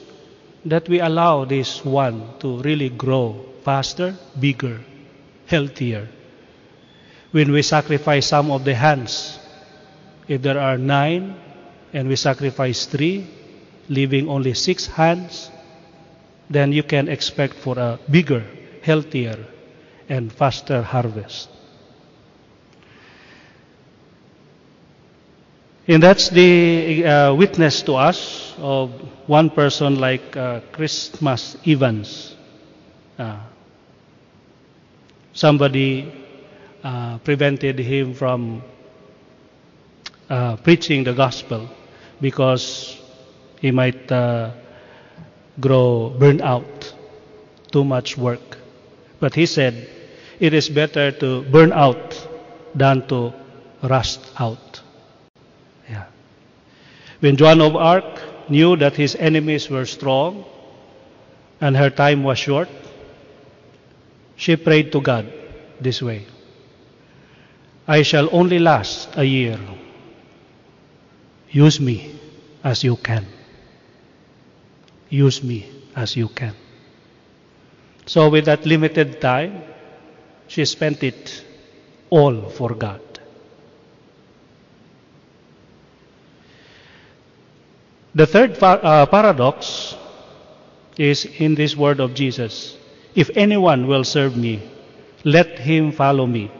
that 0.65 0.87
we 0.89 0.99
allow 0.99 1.45
this 1.45 1.83
one 1.83 2.37
to 2.39 2.61
really 2.61 2.89
grow 2.89 3.43
faster, 3.63 4.15
bigger, 4.39 4.79
healthier. 5.47 6.07
When 7.31 7.51
we 7.51 7.61
sacrifice 7.61 8.27
some 8.27 8.51
of 8.51 8.63
the 8.63 8.75
hands, 8.75 9.39
if 10.27 10.41
there 10.41 10.59
are 10.59 10.77
nine 10.77 11.35
and 11.93 12.07
we 12.07 12.15
sacrifice 12.15 12.85
three, 12.85 13.27
leaving 13.89 14.29
only 14.29 14.53
six 14.53 14.87
hands, 14.87 15.51
then 16.49 16.71
you 16.71 16.83
can 16.83 17.07
expect 17.07 17.55
for 17.55 17.77
a 17.77 17.99
bigger, 18.09 18.43
healthier, 18.81 19.45
and 20.09 20.31
faster 20.31 20.81
harvest. 20.81 21.49
And 25.87 26.01
that's 26.01 26.29
the 26.29 27.05
uh, 27.05 27.33
witness 27.35 27.83
to 27.83 27.93
us 27.93 28.55
of 28.57 28.89
one 29.27 29.51
person 29.51 29.99
like 29.99 30.35
uh, 30.35 30.61
Christmas 30.71 31.55
Evans. 31.65 32.35
Uh, 33.19 33.39
somebody 35.33 36.11
uh, 36.85 37.17
prevented 37.17 37.79
him 37.79 38.13
from 38.13 38.61
uh, 40.29 40.55
preaching 40.57 41.03
the 41.03 41.13
gospel 41.13 41.67
because 42.21 43.01
he 43.59 43.71
might 43.71 44.11
uh, 44.11 44.51
grow 45.59 46.13
burned 46.19 46.41
out, 46.41 46.93
too 47.71 47.83
much 47.83 48.17
work. 48.17 48.59
But 49.19 49.33
he 49.33 49.47
said, 49.47 49.89
it 50.39 50.53
is 50.53 50.69
better 50.69 51.11
to 51.11 51.41
burn 51.49 51.73
out 51.73 52.27
than 52.75 53.07
to 53.07 53.33
rust 53.81 54.31
out. 54.37 54.81
Yeah. 55.89 56.05
When 57.19 57.35
Joan 57.35 57.61
of 57.61 57.75
Arc 57.75 58.49
knew 58.49 58.75
that 58.75 58.95
his 58.95 59.15
enemies 59.15 59.71
were 59.71 59.85
strong 59.87 60.45
and 61.59 61.75
her 61.75 61.89
time 61.89 62.23
was 62.23 62.37
short, 62.37 62.69
she 64.35 64.55
prayed 64.55 64.91
to 64.91 65.01
God 65.01 65.33
this 65.81 65.99
way 65.99 66.27
I 67.87 68.01
shall 68.01 68.29
only 68.31 68.59
last 68.59 69.09
a 69.15 69.25
year. 69.25 69.59
Use 71.51 71.79
me 71.79 72.15
as 72.63 72.83
you 72.83 72.95
can. 72.95 73.25
Use 75.09 75.43
me 75.43 75.69
as 75.95 76.15
you 76.15 76.27
can. 76.27 76.55
So, 78.05 78.29
with 78.29 78.45
that 78.45 78.65
limited 78.65 79.21
time, 79.21 79.63
she 80.47 80.65
spent 80.65 81.03
it 81.03 81.43
all 82.09 82.49
for 82.49 82.73
God. 82.75 83.01
The 88.13 88.25
third 88.25 88.59
par- 88.59 88.79
uh, 88.83 89.05
paradox 89.07 89.95
is 90.97 91.25
in 91.25 91.55
this 91.55 91.75
word 91.75 91.99
of 91.99 92.13
Jesus 92.13 92.77
If 93.15 93.31
anyone 93.35 93.87
will 93.87 94.03
serve 94.03 94.35
me, 94.35 94.61
let 95.23 95.57
him 95.57 95.93
follow 95.93 96.27
me. 96.27 96.51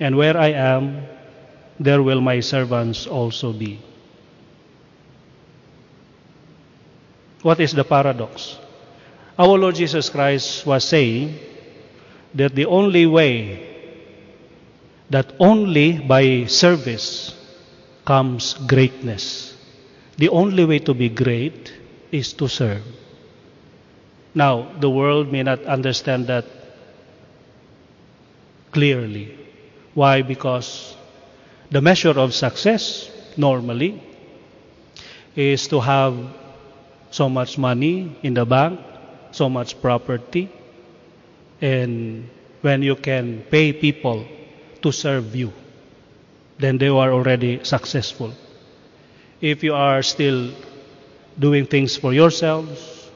And 0.00 0.16
where 0.16 0.36
I 0.36 0.48
am, 0.48 1.02
there 1.80 2.02
will 2.02 2.20
my 2.20 2.40
servants 2.40 3.06
also 3.06 3.52
be. 3.52 3.80
What 7.42 7.60
is 7.60 7.72
the 7.72 7.84
paradox? 7.84 8.58
Our 9.38 9.58
Lord 9.58 9.76
Jesus 9.76 10.10
Christ 10.10 10.66
was 10.66 10.84
saying 10.84 11.38
that 12.34 12.54
the 12.54 12.66
only 12.66 13.06
way 13.06 13.68
that 15.10 15.32
only 15.38 15.98
by 15.98 16.44
service 16.46 17.34
comes 18.04 18.54
greatness. 18.66 19.56
The 20.16 20.28
only 20.28 20.64
way 20.64 20.80
to 20.80 20.94
be 20.94 21.08
great 21.08 21.72
is 22.10 22.32
to 22.34 22.48
serve. 22.48 22.82
Now, 24.34 24.72
the 24.80 24.90
world 24.90 25.32
may 25.32 25.42
not 25.42 25.62
understand 25.64 26.26
that 26.26 26.44
clearly. 28.72 29.37
Why? 29.98 30.22
Because 30.22 30.94
the 31.72 31.80
measure 31.82 32.14
of 32.14 32.32
success 32.32 33.10
normally 33.36 34.00
is 35.34 35.66
to 35.74 35.80
have 35.80 36.14
so 37.10 37.28
much 37.28 37.58
money 37.58 38.14
in 38.22 38.32
the 38.34 38.46
bank, 38.46 38.78
so 39.32 39.48
much 39.48 39.82
property, 39.82 40.50
and 41.60 42.30
when 42.60 42.82
you 42.82 42.94
can 42.94 43.42
pay 43.50 43.72
people 43.72 44.24
to 44.82 44.92
serve 44.92 45.34
you, 45.34 45.52
then 46.58 46.78
they 46.78 46.86
are 46.86 47.10
already 47.10 47.64
successful. 47.64 48.30
If 49.40 49.64
you 49.64 49.74
are 49.74 50.04
still 50.04 50.54
doing 51.36 51.66
things 51.66 51.96
for 51.96 52.14
yourselves, 52.14 53.10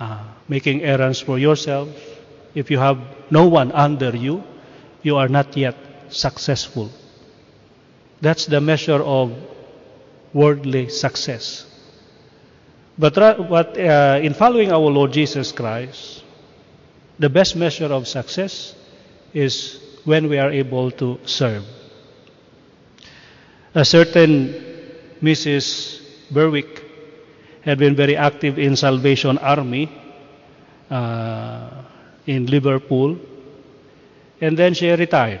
uh, 0.00 0.20
making 0.48 0.82
errands 0.82 1.20
for 1.20 1.38
yourselves, 1.38 1.96
if 2.54 2.70
you 2.70 2.76
have 2.76 3.00
no 3.30 3.48
one 3.48 3.72
under 3.72 4.14
you, 4.14 4.44
you 5.02 5.16
are 5.16 5.28
not 5.28 5.56
yet 5.56 5.76
successful. 6.08 6.90
That's 8.20 8.46
the 8.46 8.60
measure 8.60 9.02
of 9.02 9.32
worldly 10.32 10.88
success. 10.88 11.66
But, 12.98 13.18
uh, 13.18 14.20
in 14.22 14.32
following 14.34 14.72
our 14.72 14.88
Lord 14.90 15.12
Jesus 15.12 15.52
Christ, 15.52 16.24
the 17.18 17.28
best 17.28 17.56
measure 17.56 17.92
of 17.92 18.08
success 18.08 18.74
is 19.34 19.78
when 20.04 20.28
we 20.28 20.38
are 20.38 20.50
able 20.50 20.90
to 20.92 21.18
serve. 21.24 21.64
A 23.74 23.84
certain 23.84 24.54
Mrs. 25.22 26.00
Berwick 26.30 26.82
had 27.62 27.78
been 27.78 27.96
very 27.96 28.16
active 28.16 28.58
in 28.58 28.76
Salvation 28.76 29.38
Army 29.38 29.90
uh, 30.90 31.70
in 32.26 32.46
Liverpool, 32.46 33.18
and 34.40 34.56
then 34.56 34.74
she 34.74 34.90
retired. 34.90 35.40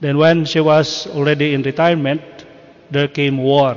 Then, 0.00 0.16
when 0.18 0.44
she 0.44 0.60
was 0.60 1.06
already 1.08 1.54
in 1.54 1.62
retirement, 1.62 2.22
there 2.90 3.08
came 3.08 3.38
war, 3.38 3.76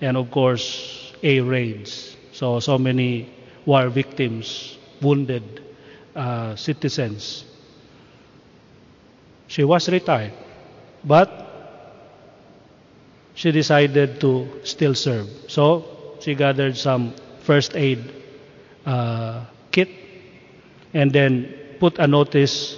and 0.00 0.16
of 0.16 0.30
course, 0.30 1.12
air 1.22 1.44
raids. 1.44 2.16
So, 2.32 2.60
so 2.60 2.78
many 2.78 3.30
war 3.64 3.88
victims, 3.88 4.78
wounded 5.00 5.62
uh, 6.16 6.56
citizens. 6.56 7.44
She 9.46 9.64
was 9.64 9.88
retired, 9.88 10.32
but 11.04 11.48
she 13.34 13.52
decided 13.52 14.20
to 14.20 14.48
still 14.64 14.94
serve. 14.94 15.28
So 15.46 16.16
she 16.20 16.34
gathered 16.34 16.76
some 16.76 17.14
first 17.40 17.76
aid 17.76 18.02
uh, 18.84 19.44
kit 19.70 19.88
and 20.92 21.12
then 21.12 21.54
put 21.80 21.98
a 21.98 22.06
notice 22.06 22.76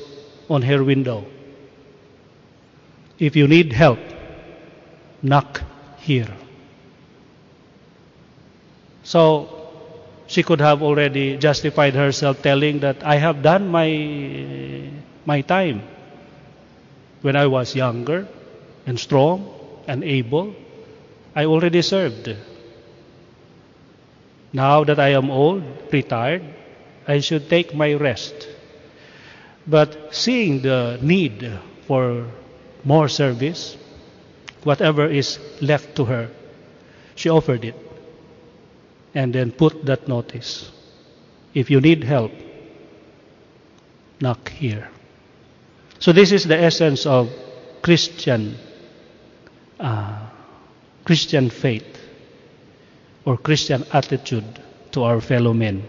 on 0.48 0.62
her 0.62 0.82
window. 0.82 1.24
If 3.18 3.36
you 3.36 3.46
need 3.46 3.72
help, 3.72 3.98
knock 5.22 5.62
here. 5.98 6.32
So 9.02 9.60
she 10.26 10.42
could 10.42 10.60
have 10.60 10.82
already 10.82 11.36
justified 11.36 11.94
herself 11.94 12.42
telling 12.42 12.80
that 12.80 13.04
I 13.04 13.16
have 13.16 13.42
done 13.42 13.68
my 13.68 13.88
my 15.24 15.40
time 15.42 15.82
when 17.22 17.36
I 17.36 17.46
was 17.46 17.74
younger 17.74 18.26
and 18.86 18.98
strong 18.98 19.50
and 19.86 20.04
able. 20.04 20.54
I 21.34 21.44
already 21.44 21.82
served. 21.82 22.34
Now 24.52 24.84
that 24.84 24.98
I 24.98 25.10
am 25.14 25.30
old, 25.30 25.62
retired, 25.92 26.42
I 27.06 27.20
should 27.20 27.48
take 27.48 27.74
my 27.74 27.94
rest. 27.94 28.49
But 29.70 30.12
seeing 30.12 30.62
the 30.62 30.98
need 31.00 31.48
for 31.86 32.26
more 32.82 33.08
service, 33.08 33.76
whatever 34.64 35.06
is 35.06 35.38
left 35.60 35.94
to 35.96 36.04
her, 36.06 36.28
she 37.14 37.30
offered 37.30 37.64
it 37.64 37.76
and 39.14 39.32
then 39.32 39.52
put 39.52 39.86
that 39.86 40.08
notice. 40.08 40.72
If 41.54 41.70
you 41.70 41.80
need 41.80 42.02
help, 42.02 42.32
knock 44.20 44.50
here. 44.50 44.88
So 46.00 46.12
this 46.12 46.32
is 46.32 46.44
the 46.44 46.58
essence 46.58 47.06
of 47.06 47.30
Christian 47.82 48.56
uh, 49.78 50.26
Christian 51.04 51.48
faith 51.48 51.98
or 53.24 53.36
Christian 53.36 53.84
attitude 53.92 54.44
to 54.92 55.04
our 55.04 55.20
fellow 55.20 55.52
men. 55.54 55.82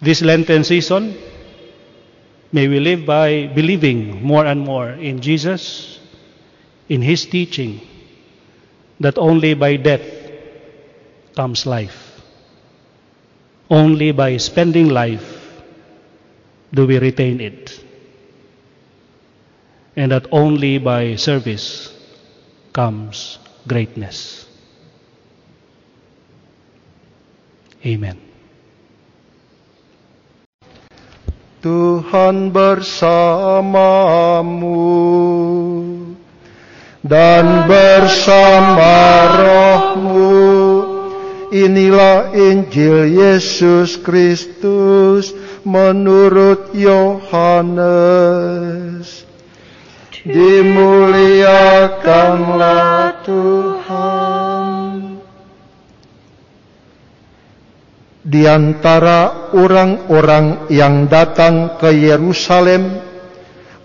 This 0.00 0.22
Lenten 0.22 0.64
season, 0.64 1.16
may 2.52 2.68
we 2.68 2.80
live 2.80 3.04
by 3.06 3.46
believing 3.46 4.22
more 4.22 4.46
and 4.46 4.60
more 4.60 4.90
in 4.90 5.20
Jesus, 5.20 5.98
in 6.88 7.02
His 7.02 7.26
teaching, 7.26 7.80
that 9.00 9.18
only 9.18 9.54
by 9.54 9.76
death 9.76 10.02
comes 11.36 11.66
life. 11.66 12.20
Only 13.70 14.12
by 14.12 14.38
spending 14.38 14.88
life 14.88 15.62
do 16.72 16.86
we 16.86 16.98
retain 16.98 17.40
it. 17.40 17.84
And 19.94 20.12
that 20.12 20.26
only 20.32 20.78
by 20.78 21.16
service 21.16 21.92
comes 22.72 23.38
greatness. 23.66 24.46
Amen. 27.84 28.27
Tuhan 31.58 32.54
bersamamu 32.54 33.66
dan 37.02 37.66
bersama 37.66 38.94
rohmu. 39.42 40.38
Inilah 41.48 42.36
Injil 42.36 43.08
Yesus 43.10 43.96
Kristus 43.98 45.34
menurut 45.64 46.76
Yohanes. 46.76 47.88
Dimuliakanlah 50.28 53.24
Tuhan. 53.24 53.47
Di 58.28 58.44
antara 58.44 59.48
orang-orang 59.56 60.68
yang 60.68 61.08
datang 61.08 61.80
ke 61.80 61.88
Yerusalem 61.96 63.00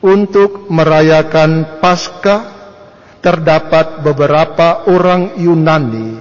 untuk 0.03 0.67
merayakan 0.67 1.79
Paskah 1.79 2.51
terdapat 3.23 4.03
beberapa 4.03 4.83
orang 4.91 5.39
Yunani. 5.39 6.19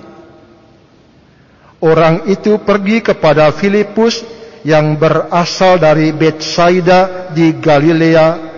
Orang 1.82 2.30
itu 2.30 2.62
pergi 2.62 3.02
kepada 3.02 3.50
Filipus 3.50 4.22
yang 4.62 4.94
berasal 4.94 5.82
dari 5.82 6.14
Betsaida 6.14 7.34
di 7.34 7.58
Galilea 7.58 8.52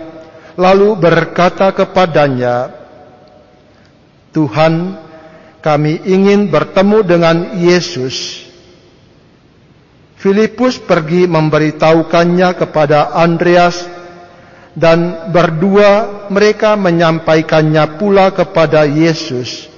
lalu 0.55 0.93
berkata 0.93 1.73
kepadanya, 1.73 2.69
Tuhan, 4.29 4.99
kami 5.59 6.05
ingin 6.05 6.53
bertemu 6.53 6.97
dengan 7.01 7.37
Yesus. 7.57 8.44
Filipus 10.25 10.81
pergi 10.81 11.29
memberitahukannya 11.29 12.57
kepada 12.57 13.13
Andreas 13.13 13.85
dan 14.73 15.29
berdua 15.29 16.25
mereka 16.33 16.73
menyampaikannya 16.73 18.01
pula 18.01 18.33
kepada 18.33 18.89
Yesus. 18.89 19.69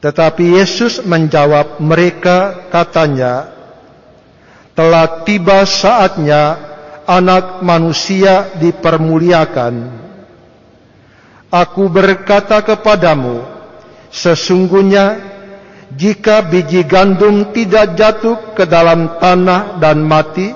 Tetapi 0.00 0.56
Yesus 0.56 1.04
menjawab 1.04 1.84
mereka 1.84 2.64
katanya, 2.72 3.52
telah 4.72 5.20
tiba 5.28 5.68
saatnya 5.68 6.56
anak 7.04 7.60
manusia 7.60 8.56
dipermuliakan. 8.56 10.00
Aku 11.52 11.92
berkata 11.92 12.64
kepadamu, 12.64 13.44
sesungguhnya 14.08 15.33
jika 15.94 16.42
biji 16.42 16.82
gandum 16.86 17.54
tidak 17.54 17.94
jatuh 17.94 18.54
ke 18.58 18.66
dalam 18.66 19.18
tanah 19.22 19.78
dan 19.78 20.02
mati, 20.02 20.50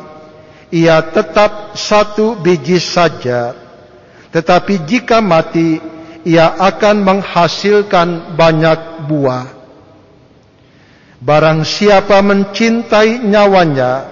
ia 0.75 0.99
tetap 1.01 1.79
satu 1.79 2.35
biji 2.39 2.83
saja. 2.83 3.55
Tetapi 4.35 4.85
jika 4.85 5.23
mati, 5.23 5.81
ia 6.27 6.53
akan 6.59 6.97
menghasilkan 7.07 8.37
banyak 8.37 9.09
buah. 9.09 9.47
Barang 11.19 11.67
siapa 11.67 12.23
mencintai 12.23 13.23
nyawanya, 13.27 14.07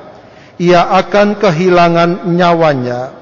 ia 0.59 0.91
akan 0.91 1.39
kehilangan 1.39 2.27
nyawanya. 2.35 3.14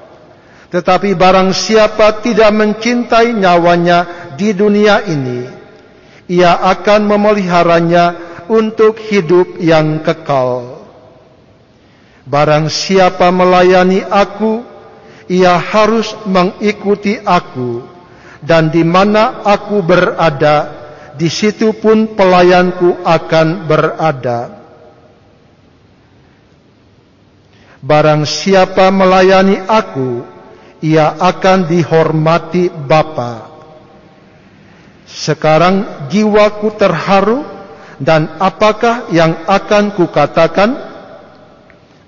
Tetapi 0.72 1.14
barang 1.14 1.52
siapa 1.52 2.22
tidak 2.24 2.50
mencintai 2.54 3.34
nyawanya 3.36 4.30
di 4.34 4.50
dunia 4.56 5.04
ini, 5.06 5.46
ia 6.28 6.56
akan 6.56 7.04
memeliharanya 7.04 8.16
untuk 8.48 9.00
hidup 9.00 9.60
yang 9.60 10.00
kekal. 10.04 10.80
Barang 12.24 12.72
siapa 12.72 13.28
melayani 13.28 14.00
aku, 14.00 14.64
ia 15.28 15.60
harus 15.60 16.16
mengikuti 16.24 17.20
aku, 17.20 17.84
dan 18.40 18.72
di 18.72 18.80
mana 18.80 19.44
aku 19.44 19.84
berada, 19.84 20.72
di 21.16 21.28
situ 21.28 21.76
pun 21.76 22.16
pelayanku 22.16 23.04
akan 23.04 23.68
berada. 23.68 24.40
Barang 27.84 28.24
siapa 28.24 28.88
melayani 28.88 29.60
aku, 29.68 30.24
ia 30.80 31.12
akan 31.20 31.68
dihormati 31.68 32.72
Bapa. 32.72 33.53
Sekarang 35.14 36.10
jiwaku 36.10 36.74
terharu 36.74 37.46
dan 38.02 38.34
apakah 38.42 39.06
yang 39.14 39.46
akan 39.46 39.94
kukatakan? 39.94 40.74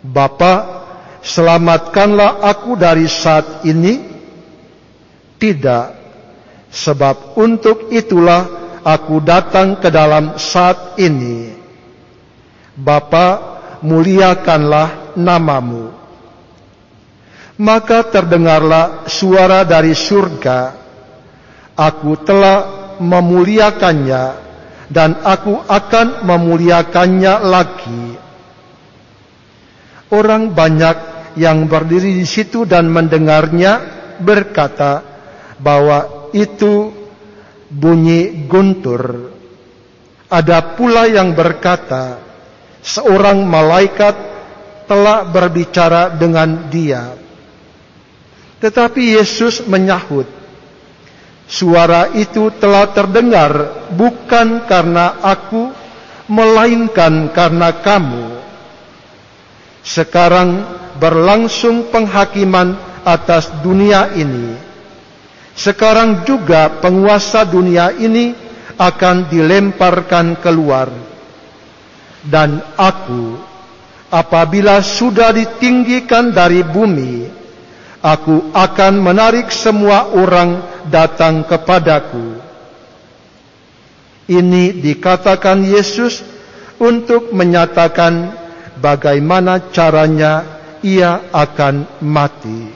Bapa, 0.02 0.54
selamatkanlah 1.22 2.42
aku 2.42 2.74
dari 2.74 3.06
saat 3.06 3.62
ini. 3.62 4.18
Tidak, 5.38 5.86
sebab 6.72 7.38
untuk 7.38 7.94
itulah 7.94 8.42
aku 8.82 9.22
datang 9.22 9.78
ke 9.78 9.86
dalam 9.86 10.34
saat 10.40 10.98
ini. 10.98 11.54
Bapa, 12.74 13.60
muliakanlah 13.86 15.14
namamu. 15.14 15.94
Maka 17.56 18.02
terdengarlah 18.10 19.06
suara 19.06 19.62
dari 19.62 19.94
surga. 19.94 20.74
Aku 21.76 22.16
telah 22.24 22.85
memuliakannya 23.00 24.24
dan 24.90 25.18
aku 25.22 25.66
akan 25.66 26.22
memuliakannya 26.22 27.34
lagi. 27.42 28.06
Orang 30.14 30.54
banyak 30.54 31.16
yang 31.34 31.66
berdiri 31.66 32.14
di 32.16 32.26
situ 32.26 32.62
dan 32.64 32.86
mendengarnya 32.88 33.82
berkata 34.22 35.02
bahwa 35.58 36.30
itu 36.30 36.94
bunyi 37.68 38.46
guntur. 38.46 39.34
Ada 40.26 40.74
pula 40.74 41.06
yang 41.06 41.34
berkata 41.34 42.18
seorang 42.82 43.46
malaikat 43.46 44.14
telah 44.86 45.26
berbicara 45.26 46.14
dengan 46.14 46.70
dia. 46.70 47.14
Tetapi 48.62 49.18
Yesus 49.18 49.66
menyahut, 49.66 50.26
suara 51.46 52.10
itu 52.14 52.50
telah 52.58 52.90
terdengar 52.90 53.86
bukan 53.94 54.66
karena 54.66 55.22
aku, 55.22 55.70
melainkan 56.26 57.30
karena 57.30 57.70
kamu. 57.82 58.26
Sekarang 59.86 60.66
berlangsung 60.98 61.94
penghakiman 61.94 62.74
atas 63.06 63.50
dunia 63.62 64.10
ini. 64.18 64.58
Sekarang 65.56 66.26
juga 66.26 66.82
penguasa 66.82 67.46
dunia 67.46 67.94
ini 67.94 68.34
akan 68.76 69.30
dilemparkan 69.30 70.36
keluar. 70.42 70.90
Dan 72.26 72.58
aku, 72.74 73.38
apabila 74.10 74.82
sudah 74.82 75.30
ditinggikan 75.30 76.34
dari 76.34 76.66
bumi, 76.66 77.30
aku 78.06 78.54
akan 78.54 79.02
menarik 79.02 79.50
semua 79.50 80.14
orang 80.14 80.62
datang 80.86 81.42
kepadaku. 81.42 82.38
Ini 84.30 84.78
dikatakan 84.78 85.66
Yesus 85.66 86.22
untuk 86.78 87.34
menyatakan 87.34 88.30
bagaimana 88.78 89.74
caranya 89.74 90.62
ia 90.86 91.18
akan 91.34 91.86
mati. 91.98 92.70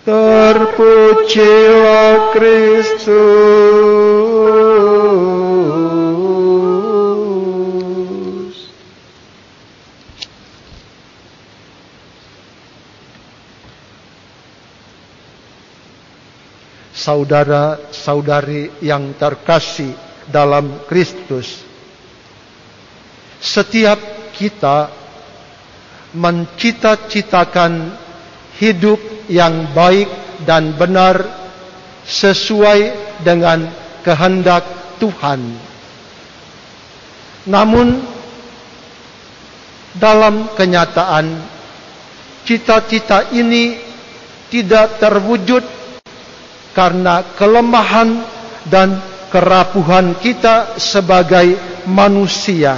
Terpujilah 0.01 1.53
Kristus. 2.33 3.91
Saudara-saudari 17.01 18.77
yang 18.85 19.17
terkasih 19.17 19.89
dalam 20.29 20.85
Kristus. 20.85 21.65
Setiap 23.41 23.97
kita 24.37 24.93
mencita-citakan 26.13 27.97
hidup 28.61 29.01
yang 29.25 29.73
baik 29.73 30.05
dan 30.45 30.77
benar 30.77 31.25
sesuai 32.05 32.93
dengan 33.25 33.65
kehendak 34.05 34.61
Tuhan. 35.01 35.41
Namun 37.49 37.97
dalam 39.97 40.53
kenyataan 40.53 41.25
cita-cita 42.45 43.33
ini 43.33 43.81
tidak 44.53 45.01
terwujud 45.01 45.80
karena 46.71 47.35
kelemahan 47.35 48.23
dan 48.67 48.99
kerapuhan 49.31 50.15
kita 50.19 50.75
sebagai 50.79 51.55
manusia. 51.87 52.77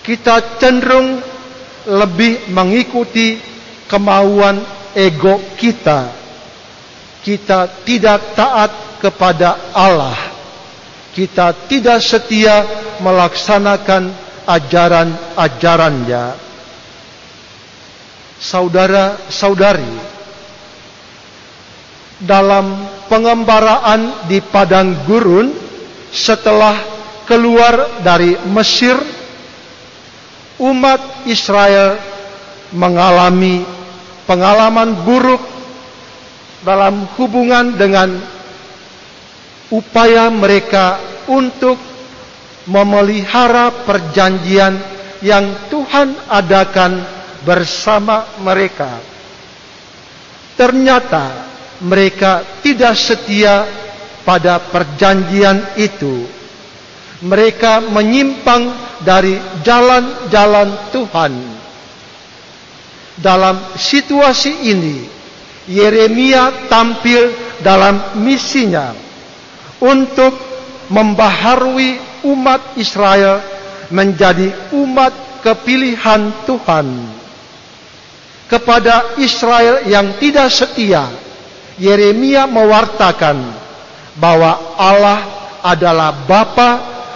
Kita 0.00 0.56
cenderung 0.56 1.20
lebih 1.86 2.48
mengikuti 2.50 3.36
kemauan 3.84 4.60
ego 4.96 5.38
kita. 5.60 6.08
Kita 7.20 7.84
tidak 7.84 8.32
taat 8.32 8.72
kepada 9.04 9.72
Allah. 9.76 10.16
Kita 11.12 11.52
tidak 11.68 12.00
setia 12.00 12.64
melaksanakan 13.04 14.08
ajaran-ajarannya. 14.48 16.24
Saudara-saudari, 18.40 19.92
dalam 22.20 22.84
pengembaraan 23.08 24.28
di 24.28 24.44
padang 24.44 25.08
gurun 25.08 25.50
setelah 26.12 26.76
keluar 27.24 28.02
dari 28.04 28.36
Mesir, 28.52 28.98
umat 30.60 31.24
Israel 31.24 31.96
mengalami 32.76 33.64
pengalaman 34.28 34.94
buruk 35.02 35.42
dalam 36.60 37.08
hubungan 37.16 37.72
dengan 37.74 38.20
upaya 39.72 40.28
mereka 40.28 41.00
untuk 41.30 41.78
memelihara 42.68 43.72
perjanjian 43.88 44.76
yang 45.24 45.70
Tuhan 45.72 46.14
adakan 46.28 47.00
bersama 47.46 48.28
mereka. 48.44 49.00
Ternyata 50.60 51.49
mereka 51.80 52.60
tidak 52.60 52.96
setia 52.96 53.64
pada 54.24 54.60
perjanjian 54.60 55.80
itu. 55.80 56.28
Mereka 57.20 57.92
menyimpang 57.92 58.72
dari 59.04 59.36
jalan-jalan 59.60 60.92
Tuhan. 60.92 61.32
Dalam 63.20 63.76
situasi 63.76 64.72
ini, 64.72 65.04
Yeremia 65.68 66.72
tampil 66.72 67.28
dalam 67.60 68.16
misinya 68.24 68.96
untuk 69.76 70.32
membaharui 70.88 72.00
umat 72.24 72.80
Israel 72.80 73.44
menjadi 73.92 74.72
umat 74.72 75.42
kepilihan 75.44 76.32
Tuhan. 76.48 76.86
Kepada 78.48 79.20
Israel 79.20 79.84
yang 79.86 80.16
tidak 80.16 80.50
setia, 80.50 81.06
Yeremia 81.80 82.44
mewartakan 82.44 83.40
bahwa 84.20 84.76
Allah 84.76 85.20
adalah 85.64 86.12
Bapa 86.28 86.70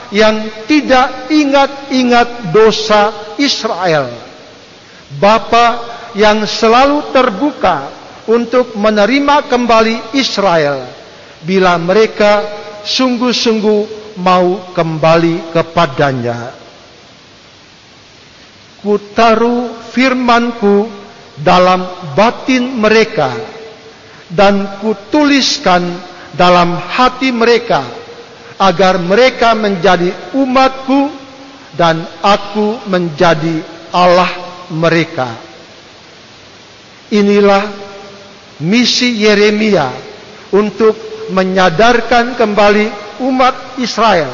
yang 0.09 0.65
tidak 0.65 1.29
ingat-ingat 1.29 2.49
dosa 2.49 3.13
Israel. 3.37 4.09
Bapa 5.21 5.67
yang 6.17 6.49
selalu 6.49 7.13
terbuka 7.13 7.93
untuk 8.25 8.73
menerima 8.73 9.53
kembali 9.53 10.17
Israel 10.17 10.89
bila 11.45 11.77
mereka 11.77 12.41
sungguh-sungguh 12.89 14.17
mau 14.17 14.73
kembali 14.73 15.53
kepadanya. 15.53 16.57
Kutaruh 18.81 19.93
firmanku 19.93 20.89
dalam 21.41 22.13
batin 22.17 22.81
mereka 22.81 23.54
dan 24.35 24.83
kutuliskan 24.83 25.83
dalam 26.35 26.75
hati 26.75 27.31
mereka 27.31 27.87
agar 28.59 28.99
mereka 28.99 29.55
menjadi 29.55 30.35
umatku 30.35 31.11
dan 31.75 32.03
aku 32.23 32.83
menjadi 32.91 33.63
Allah 33.95 34.31
mereka. 34.75 35.31
Inilah 37.15 37.63
misi 38.63 39.23
Yeremia 39.23 39.91
untuk 40.55 40.95
menyadarkan 41.31 42.35
kembali 42.35 42.87
umat 43.23 43.79
Israel 43.79 44.31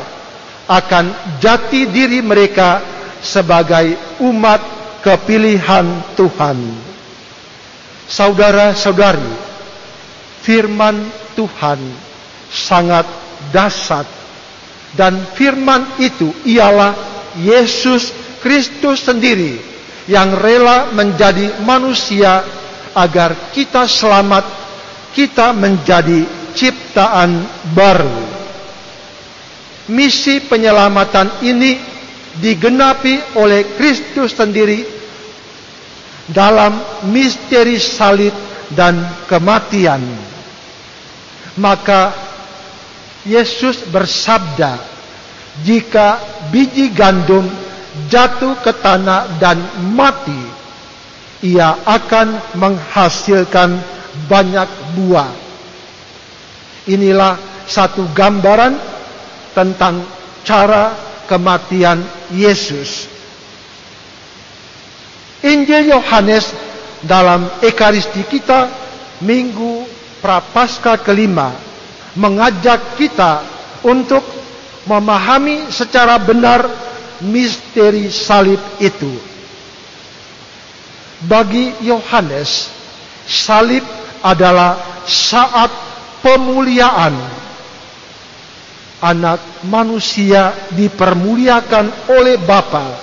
akan 0.69 1.37
jati 1.43 1.89
diri 1.91 2.25
mereka 2.25 2.81
sebagai 3.21 3.97
umat 4.23 4.61
kepilihan 5.05 6.15
Tuhan. 6.17 6.59
Saudara-saudari, 8.11 9.50
firman 10.43 10.97
Tuhan 11.37 11.81
sangat 12.51 13.07
dasar 13.55 14.05
dan 14.99 15.23
firman 15.39 16.03
itu 16.03 16.35
ialah 16.43 16.95
Yesus 17.39 18.11
Kristus 18.43 19.07
sendiri 19.07 19.61
yang 20.11 20.35
rela 20.35 20.91
menjadi 20.91 21.63
manusia 21.63 22.43
agar 22.97 23.55
kita 23.55 23.87
selamat, 23.87 24.43
kita 25.15 25.55
menjadi 25.55 26.27
ciptaan 26.57 27.47
baru. 27.71 28.19
Misi 29.91 30.43
penyelamatan 30.47 31.43
ini 31.47 31.79
digenapi 32.39 33.39
oleh 33.39 33.75
Kristus 33.79 34.35
sendiri 34.35 34.83
dalam 36.31 36.79
misteri 37.11 37.79
salib 37.79 38.35
dan 38.75 39.03
kematian. 39.27 40.30
Maka 41.59 42.15
Yesus 43.27 43.85
bersabda, 43.91 44.79
jika 45.67 46.21
biji 46.49 46.89
gandum 46.95 47.45
jatuh 48.07 48.55
ke 48.63 48.73
tanah 48.79 49.41
dan 49.43 49.59
mati, 49.93 50.39
ia 51.45 51.75
akan 51.85 52.57
menghasilkan 52.57 53.77
banyak 54.29 54.69
buah. 54.97 55.33
Inilah 56.89 57.37
satu 57.69 58.09
gambaran 58.17 58.75
tentang 59.53 60.07
cara 60.47 60.97
kematian 61.29 62.01
Yesus. 62.33 63.07
Injil 65.41 65.89
Yohanes 65.89 66.53
dalam 67.01 67.49
Ekaristi 67.65 68.25
kita 68.29 68.69
Minggu 69.25 69.80
Prapaskah 70.21 71.01
kelima 71.01 71.57
mengajak 72.15 73.01
kita 73.01 73.41
untuk 73.85 74.23
memahami 74.85 75.69
secara 75.73 76.17
benar 76.21 76.69
misteri 77.25 78.09
salib 78.09 78.61
itu. 78.81 79.13
Bagi 81.21 81.77
Yohanes, 81.85 82.73
salib 83.29 83.85
adalah 84.25 85.05
saat 85.05 85.69
pemuliaan. 86.25 87.13
Anak 89.01 89.65
manusia 89.65 90.53
dipermuliakan 90.77 92.13
oleh 92.13 92.37
Bapa 92.37 93.01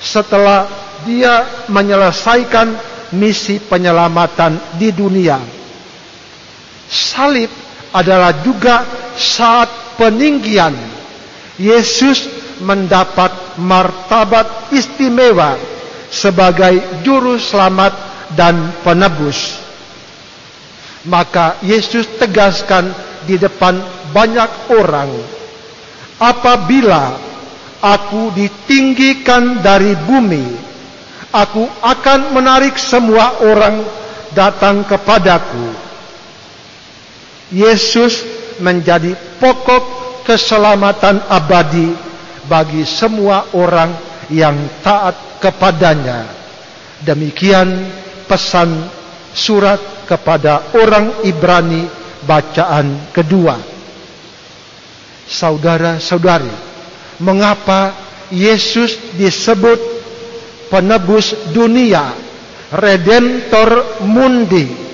setelah 0.00 0.64
dia 1.04 1.68
menyelesaikan 1.68 2.72
misi 3.12 3.60
penyelamatan 3.60 4.56
di 4.80 4.96
dunia. 4.96 5.55
Salib 6.86 7.50
adalah 7.90 8.42
juga 8.42 8.82
saat 9.18 9.98
peninggian. 9.98 10.74
Yesus 11.56 12.28
mendapat 12.60 13.56
martabat 13.60 14.72
istimewa 14.72 15.56
sebagai 16.12 17.02
juru 17.04 17.40
selamat 17.40 17.92
dan 18.36 18.72
penebus. 18.84 19.60
Maka 21.06 21.62
Yesus 21.62 22.04
tegaskan 22.18 22.90
di 23.24 23.38
depan 23.38 23.78
banyak 24.10 24.74
orang, 24.74 25.10
apabila 26.18 27.14
aku 27.78 28.34
ditinggikan 28.34 29.62
dari 29.62 29.94
bumi, 29.94 30.44
aku 31.30 31.62
akan 31.84 32.34
menarik 32.34 32.74
semua 32.74 33.38
orang 33.44 33.86
datang 34.34 34.82
kepadaku. 34.82 35.85
Yesus 37.52 38.26
menjadi 38.58 39.14
pokok 39.38 39.84
keselamatan 40.26 41.22
abadi 41.30 41.94
bagi 42.50 42.82
semua 42.82 43.54
orang 43.54 43.94
yang 44.30 44.56
taat 44.82 45.38
kepadanya. 45.38 46.26
Demikian 47.06 47.86
pesan 48.26 48.90
surat 49.36 49.78
kepada 50.08 50.74
orang 50.74 51.22
Ibrani 51.22 51.86
bacaan 52.26 53.12
kedua. 53.14 53.54
Saudara-saudari, 55.26 56.50
mengapa 57.22 57.94
Yesus 58.30 58.98
disebut 59.14 59.78
penebus 60.70 61.34
dunia, 61.54 62.14
redemptor 62.74 64.02
mundi? 64.06 64.85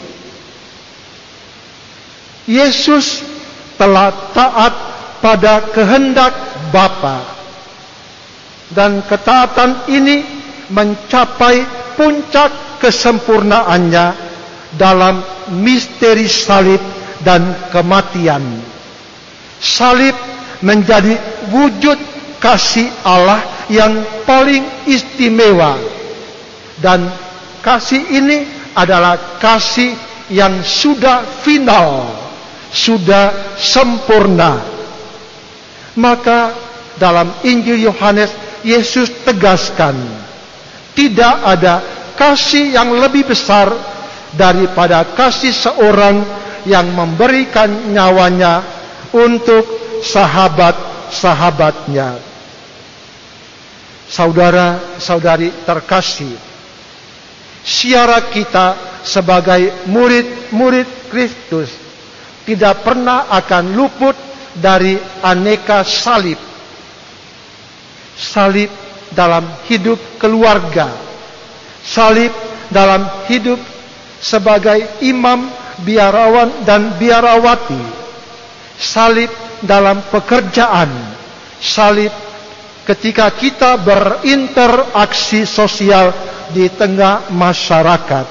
Yesus 2.52 3.24
telah 3.80 4.12
taat 4.36 4.74
pada 5.24 5.72
kehendak 5.72 6.34
Bapa. 6.68 7.24
Dan 8.72 9.00
ketaatan 9.04 9.88
ini 9.88 10.24
mencapai 10.72 11.64
puncak 11.96 12.80
kesempurnaannya 12.80 14.06
dalam 14.76 15.20
misteri 15.60 16.28
salib 16.28 16.80
dan 17.20 17.68
kematian. 17.68 18.40
Salib 19.60 20.16
menjadi 20.64 21.16
wujud 21.52 21.96
kasih 22.40 22.88
Allah 23.04 23.40
yang 23.68 24.24
paling 24.24 24.64
istimewa. 24.88 25.76
Dan 26.80 27.12
kasih 27.60 28.02
ini 28.08 28.48
adalah 28.72 29.38
kasih 29.38 29.92
yang 30.32 30.64
sudah 30.64 31.44
final 31.44 32.21
sudah 32.72 33.52
sempurna. 33.60 34.64
Maka 35.92 36.56
dalam 36.96 37.28
Injil 37.44 37.84
Yohanes 37.84 38.32
Yesus 38.64 39.12
tegaskan 39.28 39.92
tidak 40.96 41.36
ada 41.44 41.84
kasih 42.16 42.72
yang 42.72 42.96
lebih 42.96 43.28
besar 43.28 43.68
daripada 44.32 45.04
kasih 45.12 45.52
seorang 45.52 46.24
yang 46.64 46.88
memberikan 46.96 47.92
nyawanya 47.92 48.64
untuk 49.12 49.68
sahabat-sahabatnya. 50.00 52.32
Saudara-saudari 54.12 55.64
terkasih, 55.64 56.36
siara 57.64 58.20
kita 58.28 58.76
sebagai 59.02 59.72
murid-murid 59.88 61.08
Kristus 61.08 61.81
tidak 62.42 62.82
pernah 62.82 63.30
akan 63.30 63.64
luput 63.74 64.16
dari 64.56 64.98
aneka 65.22 65.86
salib. 65.86 66.38
Salib 68.12 68.70
dalam 69.12 69.44
hidup 69.68 69.98
keluarga, 70.20 70.88
salib 71.84 72.32
dalam 72.72 73.04
hidup 73.28 73.58
sebagai 74.22 75.02
imam, 75.04 75.50
biarawan 75.82 76.64
dan 76.64 76.96
biarawati, 76.96 77.82
salib 78.78 79.30
dalam 79.64 80.00
pekerjaan, 80.08 80.88
salib 81.58 82.12
ketika 82.86 83.30
kita 83.34 83.78
berinteraksi 83.78 85.46
sosial 85.46 86.10
di 86.50 86.66
tengah 86.72 87.30
masyarakat. 87.30 88.26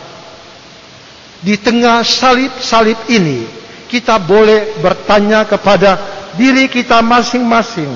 Di 1.41 1.57
tengah 1.57 2.05
salib-salib 2.05 3.09
ini, 3.09 3.61
kita 3.92 4.16
boleh 4.16 4.80
bertanya 4.80 5.44
kepada 5.44 6.00
diri 6.39 6.72
kita 6.72 7.04
masing-masing. 7.04 7.92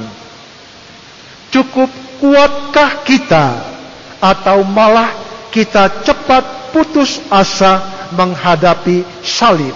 Cukup 1.55 1.87
kuatkah 2.19 2.99
kita 3.07 3.63
atau 4.19 4.67
malah 4.67 5.15
kita 5.55 6.03
cepat 6.03 6.75
putus 6.75 7.23
asa 7.31 7.79
menghadapi 8.11 9.07
salib? 9.23 9.71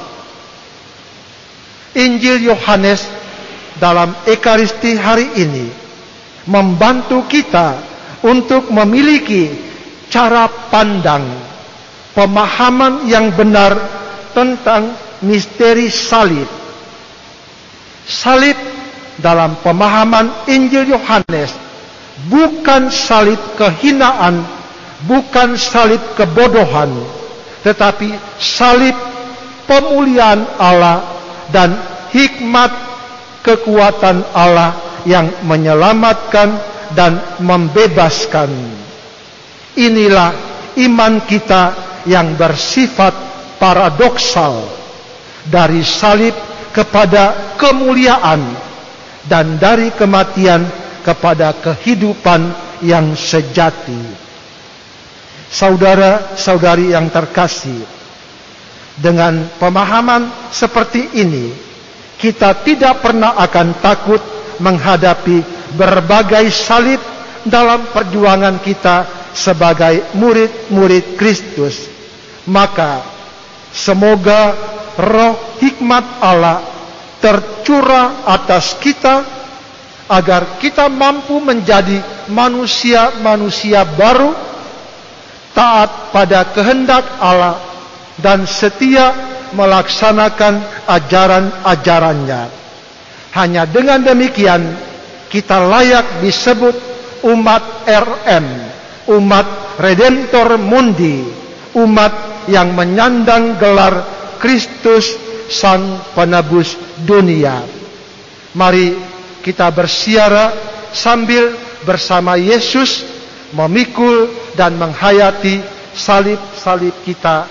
Injil 1.95 2.51
Yohanes 2.51 3.07
dalam 3.79 4.11
Ekaristi 4.27 4.99
hari 4.99 5.39
ini 5.39 5.71
membantu 6.51 7.23
kita 7.31 7.79
untuk 8.27 8.67
memiliki 8.67 9.47
cara 10.11 10.51
pandang, 10.67 11.23
pemahaman 12.11 13.07
yang 13.07 13.31
benar 13.31 13.71
tentang 14.35 15.08
misteri 15.23 15.91
salib. 15.91 16.47
Salib 18.09 18.57
dalam 19.19 19.59
pemahaman 19.61 20.47
Injil 20.47 20.95
Yohanes 20.95 21.53
bukan 22.27 22.91
salib 22.91 23.39
kehinaan, 23.55 24.43
bukan 25.07 25.55
salib 25.55 26.01
kebodohan, 26.19 26.91
tetapi 27.63 28.11
salib 28.39 28.95
pemulihan 29.69 30.43
Allah 30.59 31.05
dan 31.53 31.77
hikmat 32.11 32.71
kekuatan 33.45 34.25
Allah 34.35 34.75
yang 35.07 35.29
menyelamatkan 35.47 36.59
dan 36.97 37.21
membebaskan. 37.39 38.49
Inilah 39.79 40.33
iman 40.81 41.23
kita 41.23 41.71
yang 42.09 42.35
bersifat 42.35 43.13
paradoksal 43.61 44.78
dari 45.47 45.85
salib 45.85 46.35
kepada 46.75 47.55
kemuliaan 47.55 48.41
dan 49.29 49.55
dari 49.61 49.93
kematian 49.93 50.65
kepada 51.05 51.55
kehidupan 51.61 52.51
yang 52.83 53.13
sejati. 53.15 54.27
Saudara-saudari 55.49 56.93
yang 56.93 57.09
terkasih, 57.09 57.81
dengan 58.99 59.49
pemahaman 59.57 60.29
seperti 60.53 61.09
ini, 61.17 61.49
kita 62.21 62.53
tidak 62.61 63.01
pernah 63.01 63.33
akan 63.39 63.67
takut 63.81 64.21
menghadapi 64.61 65.41
berbagai 65.73 66.51
salib 66.51 66.99
dalam 67.47 67.89
perjuangan 67.95 68.59
kita 68.59 69.07
sebagai 69.33 70.03
murid-murid 70.19 71.15
Kristus. 71.15 71.87
Maka 72.45 73.01
semoga 73.71 74.53
roh 74.97 75.59
hikmat 75.61 76.05
Allah 76.23 76.63
tercurah 77.19 78.23
atas 78.25 78.79
kita 78.79 79.27
agar 80.09 80.57
kita 80.57 80.89
mampu 80.89 81.37
menjadi 81.37 82.01
manusia-manusia 82.31 83.85
baru 83.85 84.33
taat 85.53 86.09
pada 86.09 86.49
kehendak 86.49 87.05
Allah 87.21 87.61
dan 88.17 88.47
setia 88.49 89.13
melaksanakan 89.53 90.85
ajaran-ajarannya. 90.89 92.41
Hanya 93.29 93.63
dengan 93.69 94.01
demikian 94.01 94.65
kita 95.29 95.61
layak 95.61 96.25
disebut 96.25 96.73
umat 97.29 97.85
RM, 97.85 98.45
umat 99.13 99.47
Redemptor 99.77 100.57
Mundi, 100.57 101.29
umat 101.77 102.45
yang 102.49 102.73
menyandang 102.73 103.61
gelar 103.61 104.18
Kristus 104.39 105.19
Sang 105.51 106.01
Penebus 106.15 106.79
Dunia. 107.05 107.61
Mari 108.55 108.97
kita 109.45 109.69
bersiara 109.69 110.51
sambil 110.95 111.53
bersama 111.85 112.35
Yesus 112.35 113.05
memikul 113.53 114.29
dan 114.57 114.75
menghayati 114.77 115.61
salib-salib 115.93 116.93
kita 117.05 117.45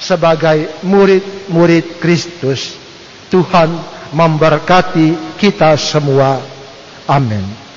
sebagai 0.00 0.80
murid-murid 0.82 2.00
Kristus. 2.02 2.74
Tuhan 3.30 3.70
memberkati 4.10 5.38
kita 5.38 5.78
semua. 5.78 6.42
Amin. 7.06 7.69